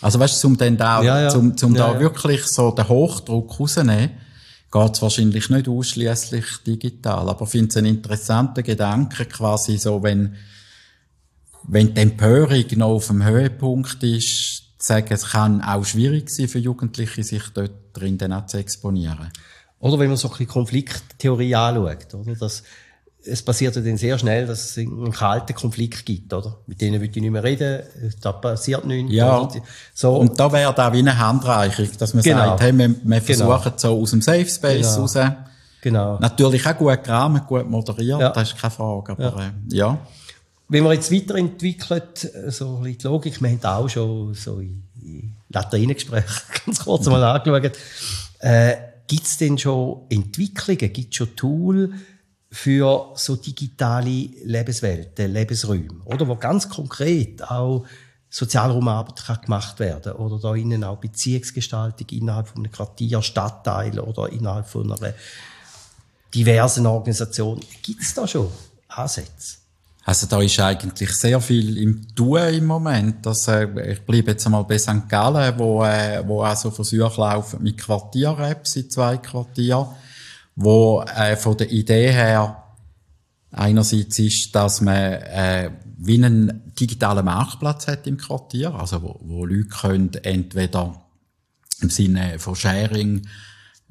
[0.00, 1.28] Also weißt du, um dann da, ja, ja.
[1.28, 4.10] zum, zum ja, da wirklich so den Hochdruck rausnehmen,
[4.70, 7.28] geht es wahrscheinlich nicht ausschließlich digital.
[7.28, 10.36] Aber ich finde es einen interessanten Gedanke, quasi so, wenn,
[11.64, 16.48] wenn die Empörung noch auf dem Höhepunkt ist, zu sagen, es kann auch schwierig sein
[16.48, 19.30] für Jugendliche, sich dort drin dann auch zu exponieren.
[19.80, 22.34] Oder wenn man so ein bisschen Konflikttheorie anschaut, oder?
[22.34, 22.62] Dass,
[23.24, 26.58] es passiert ja dann sehr schnell, dass es einen kalten Konflikt gibt, oder?
[26.66, 27.82] Mit denen will ich nicht mehr reden,
[28.20, 29.12] da passiert nichts.
[29.12, 29.48] Ja.
[29.94, 30.16] So.
[30.16, 32.38] Und da wäre da wie eine Handreichung, dass man genau.
[32.38, 33.58] sagt, hey, wir, wir genau.
[33.58, 35.00] versuchen so aus dem Safe Space genau.
[35.00, 35.18] raus.
[35.82, 36.18] Genau.
[36.18, 38.30] Natürlich auch gut gerahmt, gut moderiert, ja.
[38.30, 39.46] das ist keine Frage, aber, ja.
[39.46, 39.98] Äh, ja.
[40.68, 46.30] Wenn man jetzt weiterentwickelt, so die Logik, wir haben auch schon so in, in Lateinengesprächen
[46.66, 47.76] ganz kurz mal angeschaut,
[48.40, 48.76] äh,
[49.08, 51.90] gibt es denn schon Entwicklungen, gibt es schon Tools,
[52.50, 56.26] für so digitale Lebenswelten, Lebensräume, oder?
[56.26, 57.84] Wo ganz konkret auch
[58.28, 64.30] Sozialraumarbeit kann gemacht werden oder da innen auch Beziehungsgestaltung innerhalb von einem Quartier, Stadtteil oder
[64.30, 65.14] innerhalb von einer
[66.32, 67.60] diversen Organisation.
[67.82, 68.48] Gibt es da schon
[68.88, 69.58] Ansätze?
[70.04, 73.26] Also da ist eigentlich sehr viel im Tun im Moment.
[73.26, 75.08] Das, äh, ich bleibe jetzt einmal bei St.
[75.08, 79.86] Gallen, wo, äh, wo auch so Versuche laufen mit Quartier-Apps in zwei Quartieren
[80.56, 82.62] wo äh, von der Idee her
[83.52, 89.44] einerseits ist, dass man äh, wie einen digitalen Marktplatz hat im Quartier, also wo, wo
[89.44, 91.02] Leute können entweder
[91.80, 93.26] im Sinne von Sharing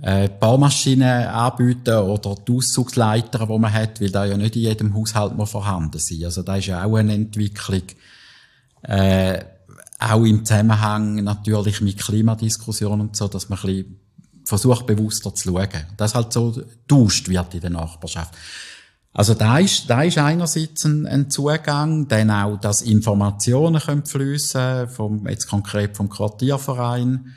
[0.01, 4.93] äh, Baumaschinen anbieten oder die Auszugsleiter, die man hat, weil da ja nicht in jedem
[4.95, 6.23] Haushalt mehr vorhanden sind.
[6.23, 7.83] Also da ist ja auch eine Entwicklung.
[8.83, 9.43] Äh,
[9.99, 13.98] auch im Zusammenhang natürlich mit Klimadiskussionen und so, dass man ein bisschen
[14.49, 15.85] versucht, bewusster zu schauen.
[15.95, 18.33] Das halt so tauscht wird in der Nachbarschaft.
[19.13, 24.87] Also da ist, da ist einerseits ein, ein Zugang, dann auch, dass Informationen können fliessen,
[24.87, 27.33] vom, jetzt konkret vom Quartierverein.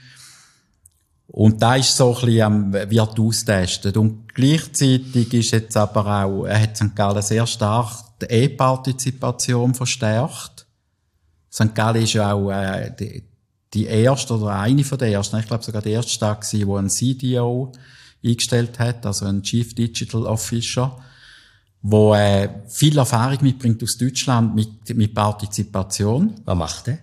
[1.28, 3.96] Und da ist so ein bisschen wird austestet.
[3.96, 6.94] Und gleichzeitig ist jetzt aber auch, hat St.
[6.94, 10.66] Gallen sehr stark die E-Partizipation verstärkt.
[11.50, 11.74] St.
[11.74, 13.24] Gallen ist ja auch, äh, die,
[13.74, 16.76] die erste oder eine von den ersten, ich glaube sogar die erste Stadt gewesen, wo
[16.76, 17.72] ein CDO
[18.24, 20.96] eingestellt hat, also ein Chief Digital Officer
[21.82, 26.40] wo äh, viel Erfahrung mitbringt aus Deutschland mit, mit Partizipation.
[26.44, 26.98] Was macht er?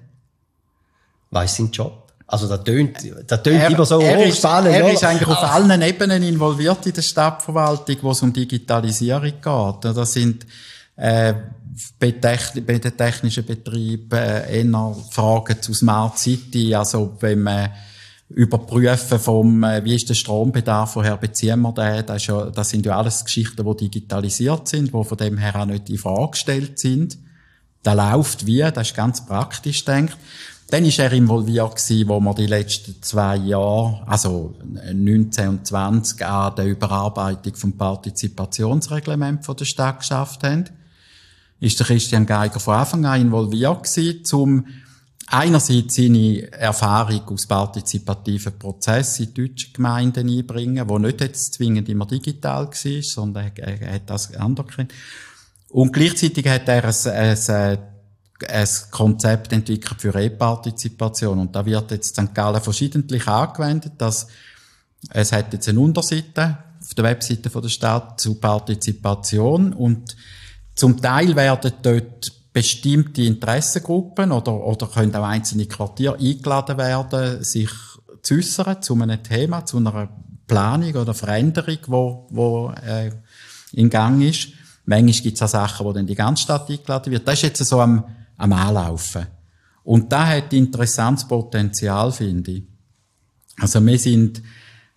[1.31, 2.13] Weiß sein Job?
[2.25, 2.97] Also da tönt,
[3.27, 4.73] da tönt er, immer so er ist, spannend.
[4.73, 9.95] Er ist eigentlich auf allen Ebenen involviert in der Stadtverwaltung, wo es um Digitalisierung geht.
[9.95, 10.45] Das sind
[10.99, 11.33] äh,
[11.99, 17.69] bei, den technischen Betrieben äh, eher Fragen zu Smart City, also wenn man
[18.29, 22.69] Überprüfen vom, äh, wie ist der Strombedarf, woher beziehen wir den, das, ist ja, das
[22.69, 26.31] sind ja alles Geschichten, die digitalisiert sind, die von dem her auch nicht in Frage
[26.31, 27.17] gestellt sind.
[27.81, 30.17] Da läuft wie, das ist ganz praktisch denkt.
[30.69, 34.53] Dann ist er involviert gewesen, wo wir die letzten zwei Jahre, also
[34.93, 40.65] 19 und 20, an der Überarbeitung vom Partizipationsreglement von der Stadt geschafft haben.
[41.59, 44.65] Ist der Christian Geiger von Anfang an involviert gewesen, zum
[45.27, 52.05] einerseits seine Erfahrung aus partizipativen Prozessen in deutsche Gemeinden einbringen, wo nicht jetzt zwingend immer
[52.05, 54.93] digital war, sondern er, hat das anerkannt.
[55.69, 57.77] Und gleichzeitig hat er ein, ein,
[58.47, 61.37] ein Konzept entwickelt für E-Partizipation.
[61.37, 62.33] Und da wird jetzt St.
[62.33, 64.27] Gallen verschiedentlich angewendet, dass
[65.11, 70.15] es hat jetzt eine Unterseite auf der Webseite von der Stadt zu Partizipation und
[70.79, 77.69] zum Teil werden dort bestimmte Interessengruppen oder, oder können auch einzelne Quartiere eingeladen werden, sich
[78.21, 80.07] zu äußern zu einem Thema, zu einer
[80.47, 83.11] Planung oder Veränderung, wo, wo äh,
[83.73, 84.53] in Gang ist.
[84.85, 87.27] Manchmal gibt es auch Sachen, wo dann die ganze Stadt eingeladen wird.
[87.27, 88.05] Das ist jetzt so am,
[88.37, 89.27] am Anlaufen.
[89.83, 92.63] Und da hat interessantes Potenzial, finde ich.
[93.59, 94.41] Also wir sind,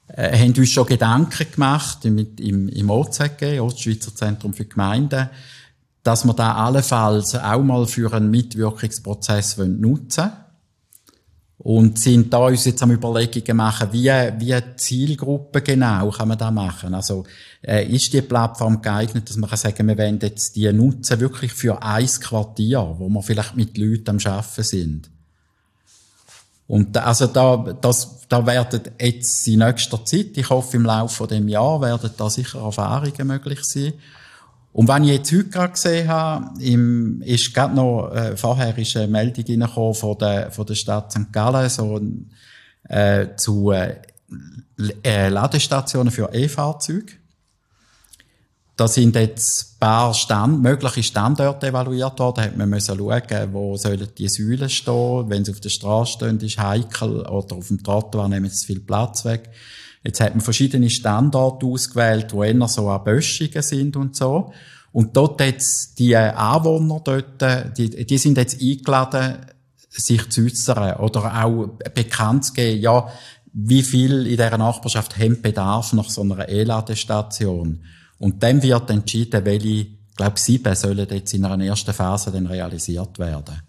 [0.06, 5.28] äh, haben uns schon Gedanken gemacht mit, im, im OZG, Ostschweizer Zentrum für Gemeinden,
[6.02, 10.32] dass wir da allenfalls auch mal für einen Mitwirkungsprozess nutzen wollen.
[11.58, 16.50] Und sind da uns jetzt am Überlegungen machen, wie, wie Zielgruppe genau kann man da
[16.50, 16.92] machen?
[16.92, 17.24] Also,
[17.62, 21.52] äh, ist die Plattform geeignet, dass man kann sagen, wir wollen jetzt die nutzen wirklich
[21.52, 25.10] für ein Quartier, wo wir vielleicht mit Leuten am Arbeiten sind?
[26.66, 31.48] Und also da, das, da werden jetzt in nächster Zeit, ich hoffe im Laufe des
[31.48, 33.92] Jahr, werden da sicher Erfahrungen möglich sein.
[34.72, 38.96] Und wenn ich jetzt heute gerade gesehen habe, im, ist gerade noch, äh, vorher ist
[38.96, 41.30] eine Meldung reingekommen von der, von der Stadt St.
[41.30, 42.00] Gallen, so,
[42.88, 43.96] äh, zu, äh,
[45.02, 47.12] äh, Ladestationen für E-Fahrzeuge.
[48.74, 52.36] Da sind jetzt ein paar Stand, mögliche Standorte evaluiert worden.
[52.36, 55.28] Da hat man müssen schauen, wo sollen die Säulen stehen.
[55.28, 57.20] Wenn sie auf der Straße stehen, ist heikel.
[57.26, 59.50] Oder auf dem Trottoir nehmen sie viel Platz weg.
[60.04, 64.52] Jetzt hat man verschiedene Standorte ausgewählt, wo eher so an Böschungen sind und so.
[64.92, 69.38] Und dort jetzt die Anwohner dort, die, die sind jetzt eingeladen,
[69.88, 73.08] sich zu äußern oder auch bekannt zu geben, ja,
[73.52, 77.84] wie viel in dieser Nachbarschaft haben Bedarf nach so einer E-Ladestation.
[78.18, 79.86] Und dann wird entschieden, welche,
[80.16, 83.62] glaube, sieben sollen jetzt in einer ersten Phase dann realisiert werden.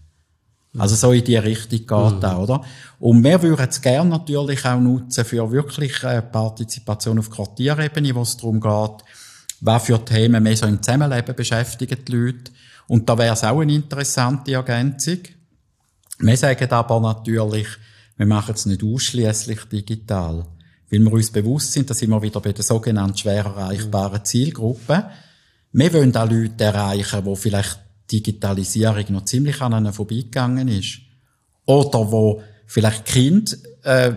[0.77, 2.19] Also so in die Richtung geht mhm.
[2.19, 2.61] da, oder?
[2.99, 8.21] Und wir würden es gerne natürlich auch nutzen für wirklich äh, Partizipation auf Quartierebene, wo
[8.21, 9.03] es darum geht,
[9.61, 12.51] was für Themen mehr so im Zusammenleben beschäftigen die Leute.
[12.87, 15.19] Und da wäre es auch eine interessante Ergänzung.
[16.19, 17.67] Wir sagen aber natürlich,
[18.17, 20.45] wir machen es nicht ausschließlich digital.
[20.89, 25.03] Weil wir uns bewusst sind, dass immer wieder bei den sogenannten schwer erreichbaren Zielgruppen.
[25.71, 27.79] Wir wollen auch Leute erreichen, die vielleicht
[28.11, 30.99] Digitalisierung noch ziemlich an ihnen vorbeigegangen ist.
[31.65, 34.13] Oder wo vielleicht Kind äh,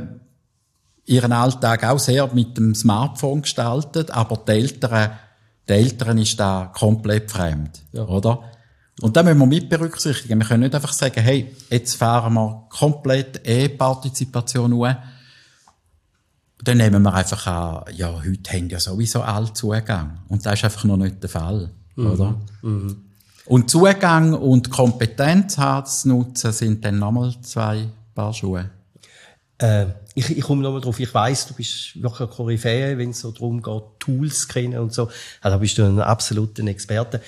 [1.04, 5.12] ihren Alltag auch sehr mit dem Smartphone gestaltet, aber die Eltern,
[5.68, 8.04] die Eltern ist da komplett fremd, ja.
[8.04, 8.50] oder?
[9.02, 10.38] Und da müssen wir mit berücksichtigen.
[10.38, 14.96] Wir können nicht einfach sagen, hey, jetzt fahren wir komplett E-Partizipation an.
[16.64, 20.20] Dann nehmen wir einfach an, ja, heute haben ja sowieso alle Zugang.
[20.28, 22.06] Und das ist einfach noch nicht der Fall, mhm.
[22.06, 22.40] oder?
[22.62, 23.05] Mhm.
[23.46, 28.70] Und Zugang und Kompetenz zu nutzen sind dann nochmal zwei Paar Schuhe.
[29.58, 30.98] Äh, ich, ich komme nochmal drauf.
[30.98, 34.92] Ich weiss, du bist wirklich ein Koryphäe, wenn es so darum geht, Tools kennen und
[34.92, 35.08] so.
[35.40, 37.22] Also, da bist du ein absoluter Experte.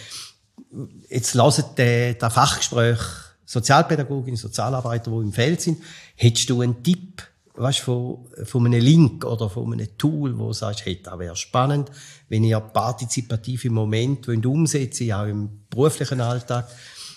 [1.09, 2.99] Jetzt lasst den, den Fachgespräch
[3.45, 5.79] Sozialpädagoginnen, Sozialarbeiter, die im Feld sind.
[6.17, 7.23] Hättest du einen Tipp,
[7.55, 11.37] weißt, von, von einem Link oder von einem Tool, wo du sagst, hey, das wäre
[11.37, 11.91] spannend,
[12.29, 16.69] wenn ihr partizipative Momente umsetzen auch im beruflichen Alltag.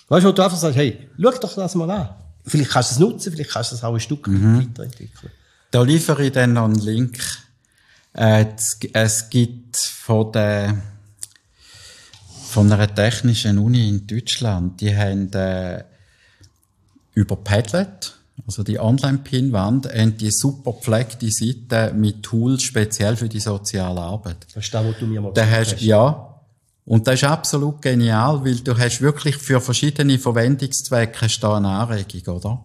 [0.08, 2.10] Weißt du, wo du einfach sagst, hey, schau doch das mal an.
[2.46, 4.60] Vielleicht kannst du es nutzen, vielleicht kannst du es auch ein Stück mhm.
[4.60, 5.32] weiterentwickeln.
[5.70, 7.20] Da liefere ich dann noch einen Link.
[8.14, 8.46] Äh,
[8.94, 10.82] es gibt von der
[12.52, 15.86] von einer technischen Uni in Deutschland, die haben äh,
[17.14, 18.14] über Padlet,
[18.46, 24.46] also die Online-Pinwand, haben die super gepflegte Seite mit Tools speziell für die soziale Arbeit.
[24.54, 25.82] Das ist das, was du mir mal gesagt hast.
[25.82, 26.31] Ja.
[26.86, 32.36] Und das ist absolut genial, weil du hast wirklich für verschiedene Verwendungszwecke da eine Anregung,
[32.36, 32.64] oder?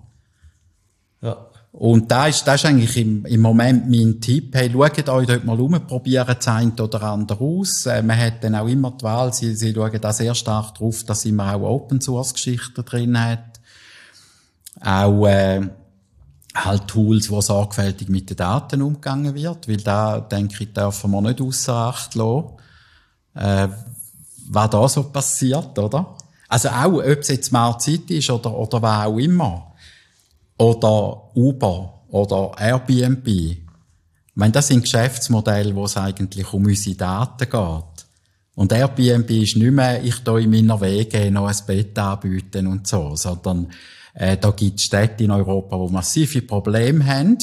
[1.21, 1.47] Ja.
[1.73, 4.55] Und da ist, das ist eigentlich im, im Moment mein Tipp.
[4.55, 7.85] Hey, schaut euch dort mal um, probieren das eine oder andere aus.
[7.85, 11.05] Äh, man hat dann auch immer die Wahl, sie, sie schauen da sehr stark drauf,
[11.05, 13.61] dass immer auch Open Source Geschichten drin hat.
[14.81, 15.69] Auch, äh,
[16.65, 21.21] halt Tools, wo sorgfältig mit den Daten umgegangen wird, weil da, denke ich, dürfen wir
[21.21, 22.53] nicht außer Acht lassen,
[23.35, 23.69] äh,
[24.49, 26.17] was da so passiert, oder?
[26.49, 29.75] Also auch, ob es jetzt Smart City ist oder, oder was auch immer
[30.59, 33.27] oder Uber oder Airbnb.
[33.27, 33.59] Ich
[34.35, 38.07] meine, das sind Geschäftsmodelle, wo es eigentlich um unsere Daten geht.
[38.55, 42.87] Und Airbnb ist nicht mehr, ich da in meiner Wege noch ein Bett anbieten und
[42.87, 43.71] so, sondern
[44.15, 47.39] äh, da gibt es Städte in Europa, wo massive Probleme haben,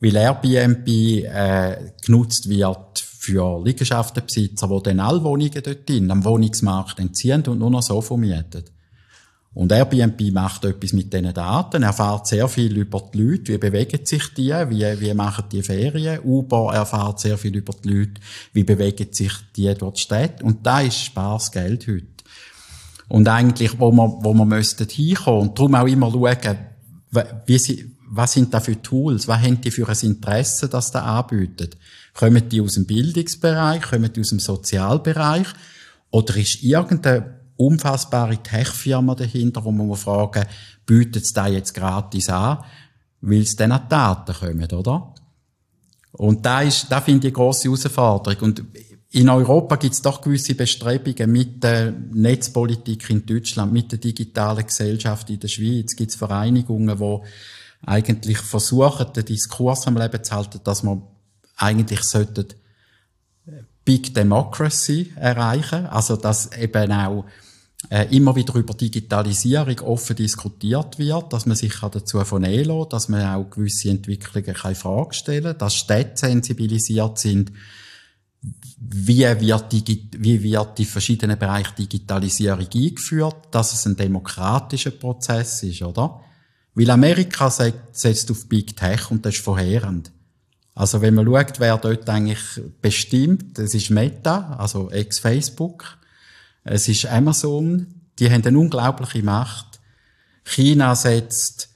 [0.00, 6.98] weil Airbnb äh, genutzt wird für Liegenschaftenbesitzer, die dann alle Wohnungen dort drin am Wohnungsmarkt
[6.98, 8.64] entziehen und nur noch so vermieten.
[9.56, 13.58] Und Airbnb macht etwas mit diesen Daten, er erfahrt sehr viel über die Leute, wie
[13.58, 16.20] bewegen sich die, wie, wie machen die Ferien.
[16.22, 18.20] Uber erfahrt sehr viel über die Leute,
[18.52, 20.44] wie bewegen sich die dort Städte.
[20.44, 22.06] Und da ist Spaßgeld heute.
[23.08, 26.58] Und eigentlich, wo man, wo man müssten hinkommen, und darum auch immer schauen,
[27.46, 31.02] wie sie, was sind da für Tools, was haben die für ein Interesse, das da
[31.18, 31.70] anbieten?
[32.14, 35.46] Kommen die aus dem Bildungsbereich, kommen die aus dem Sozialbereich,
[36.10, 40.44] oder ist irgendein unfassbare Tech-Firma dahinter, wo man fragen,
[40.84, 42.58] bietet es da jetzt gratis an,
[43.20, 45.14] weil es dann an Daten kommen, oder?
[46.12, 48.40] Und da ist, da finde ich eine grosse Herausforderung.
[48.40, 48.64] Und
[49.10, 54.66] in Europa gibt es doch gewisse Bestrebungen mit der Netzpolitik in Deutschland, mit der digitalen
[54.66, 55.94] Gesellschaft in der Schweiz.
[55.96, 57.18] Gibt es Vereinigungen, die
[57.86, 61.02] eigentlich versuchen, den Diskurs am Leben zu halten, dass man
[61.56, 62.46] eigentlich sollten
[63.84, 67.24] Big Democracy erreichen, also dass eben auch
[67.88, 73.08] äh, immer wieder über Digitalisierung offen diskutiert wird, dass man sich dazu vernehmen kann, dass
[73.08, 77.52] man auch gewisse Entwicklungen kann Frage stellen dass Städte sensibilisiert sind,
[78.78, 85.62] wie wird, die, wie wird die verschiedenen Bereiche Digitalisierung eingeführt, dass es ein demokratischer Prozess
[85.62, 86.20] ist, oder?
[86.76, 90.12] Weil Amerika setzt auf Big Tech und das ist verheerend.
[90.74, 95.96] Also wenn man schaut, wer dort eigentlich bestimmt, das ist Meta, also ex-Facebook,
[96.64, 97.86] es ist Amazon,
[98.18, 99.80] die haben eine unglaubliche Macht.
[100.44, 101.70] China setzt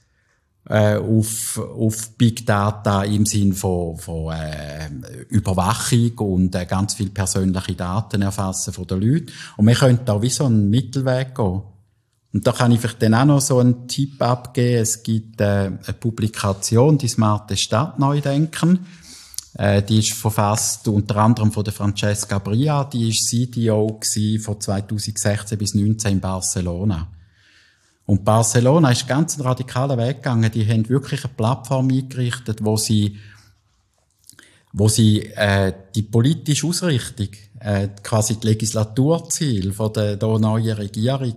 [0.68, 4.90] äh, auf, auf Big Data im Sinn von, von äh,
[5.30, 9.32] Überwachung und äh, ganz viel persönliche Daten erfassen von den Leuten.
[9.56, 11.62] Und wir könnten da wie so einen Mittelweg gehen.
[12.32, 14.82] Und da kann ich vielleicht dann auch noch so einen Tipp abgeben.
[14.82, 18.86] Es gibt äh, eine Publikation, die smarte Stadt neu denken.
[19.54, 24.00] Äh, die ist verfasst unter anderem von der Francesca Bria, die ist CDO
[24.42, 27.08] von 2016 bis 2019 in Barcelona.
[28.06, 30.50] Und Barcelona ist ganz einen radikalen Weg gegangen.
[30.52, 33.16] Die haben wirklich eine Plattform eingerichtet, wo sie,
[34.72, 37.28] wo sie äh, die politische Ausrichtung,
[37.60, 41.34] äh, quasi die Legislaturziel von der, der neuen Regierung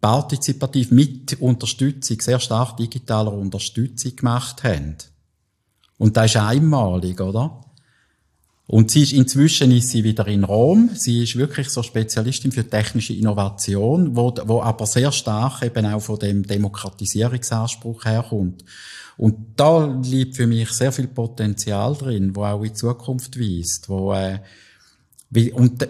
[0.00, 4.96] partizipativ mit Unterstützung, sehr stark digitaler Unterstützung gemacht haben.
[5.98, 7.60] Und das ist einmalig, oder?
[8.68, 10.90] Und sie ist, inzwischen ist sie wieder in Rom.
[10.92, 16.00] Sie ist wirklich so Spezialistin für technische Innovation, wo, wo aber sehr stark eben auch
[16.00, 18.64] von dem Demokratisierungsanspruch herkommt.
[19.16, 24.12] Und da liegt für mich sehr viel Potenzial drin, wo auch in Zukunft weist, wo,
[24.12, 24.40] äh,
[25.30, 25.86] wie, und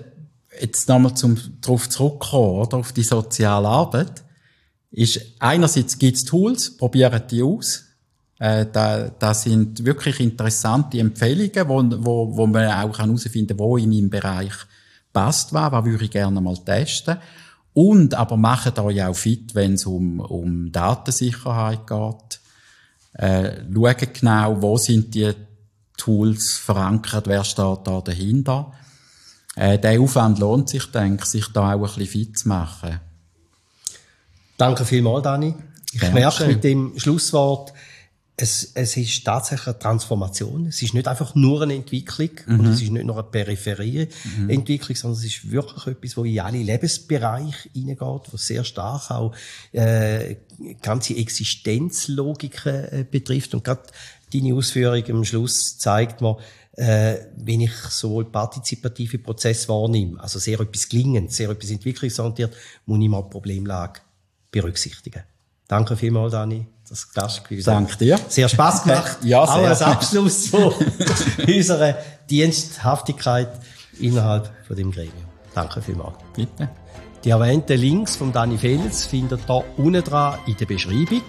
[0.60, 4.24] jetzt nochmal zum, darauf zurückkommen, oder, auf die soziale Arbeit,
[4.90, 7.84] ist, einerseits gibt's Tools, probieren die aus,
[8.38, 13.76] äh, da, da sind wirklich interessante Empfehlungen, wo, wo, wo man auch herausfinden kann, wo
[13.76, 14.52] in meinem Bereich
[15.12, 17.16] passt was, was würde ich gerne mal testen.
[17.72, 22.40] Und aber machen euch auch fit, wenn es um, um Datensicherheit geht.
[23.14, 25.32] Äh, schauen genau, wo sind die
[25.96, 28.72] Tools verankert, wer steht da dahinter.
[29.56, 33.00] Äh, der Aufwand lohnt sich, denke ich, sich da auch ein bisschen fit zu machen.
[34.56, 35.54] Danke vielmals, Dani.
[35.92, 37.72] Ich merke mit dem Schlusswort,
[38.38, 40.66] es, es ist tatsächlich eine Transformation.
[40.66, 42.60] Es ist nicht einfach nur eine Entwicklung mhm.
[42.60, 44.94] und es ist nicht nur eine Peripherie-Entwicklung, mhm.
[44.94, 48.00] sondern es ist wirklich etwas, wo in alle Lebensbereiche hineingeht,
[48.30, 49.34] wo sehr stark auch
[49.72, 50.36] äh,
[50.82, 53.54] ganze Existenzlogiken äh, betrifft.
[53.54, 53.84] Und gerade
[54.32, 56.36] deine Ausführung am Schluss zeigt mir,
[56.76, 62.54] äh, wenn ich sowohl partizipative Prozesse wahrnehme, also sehr etwas gelingend, sehr etwas entwicklungsorientiert,
[62.86, 64.00] muss ich mal die Problemlage
[64.50, 65.22] berücksichtigen.
[65.68, 67.66] Danke vielmals, Dani das Gast gewesen.
[67.66, 68.18] Danke dir.
[68.28, 69.18] Sehr Spaß gemacht.
[69.22, 69.56] ja, sehr.
[69.56, 70.72] Auch als Abschluss von
[71.46, 71.96] unserer
[72.30, 73.48] Diensthaftigkeit
[73.98, 75.26] innerhalb von dem Gremium.
[75.54, 76.16] Danke vielmals.
[76.34, 76.68] Bitte.
[77.24, 81.22] Die erwähnten Links von Dani Fels findet ihr unten dran in der Beschreibung.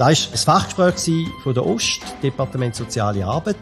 [0.00, 3.58] Da war ein Fachgespräch von der Ost, Departement Soziale Arbeit.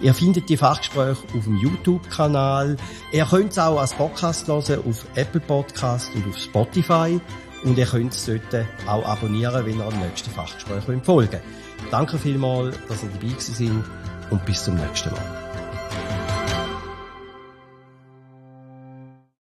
[0.00, 2.76] Ihr findet die Fachgespräche auf dem YouTube-Kanal.
[3.10, 7.20] Ihr könnt es auch als Podcast hören auf Apple Podcast und auf Spotify.
[7.64, 11.40] Und ihr könnt es dort auch abonnieren, wenn ihr am nächsten Fachgespräch folgen wollt.
[11.90, 13.84] Danke vielmals, dass ihr dabei sind
[14.30, 15.49] und bis zum nächsten Mal.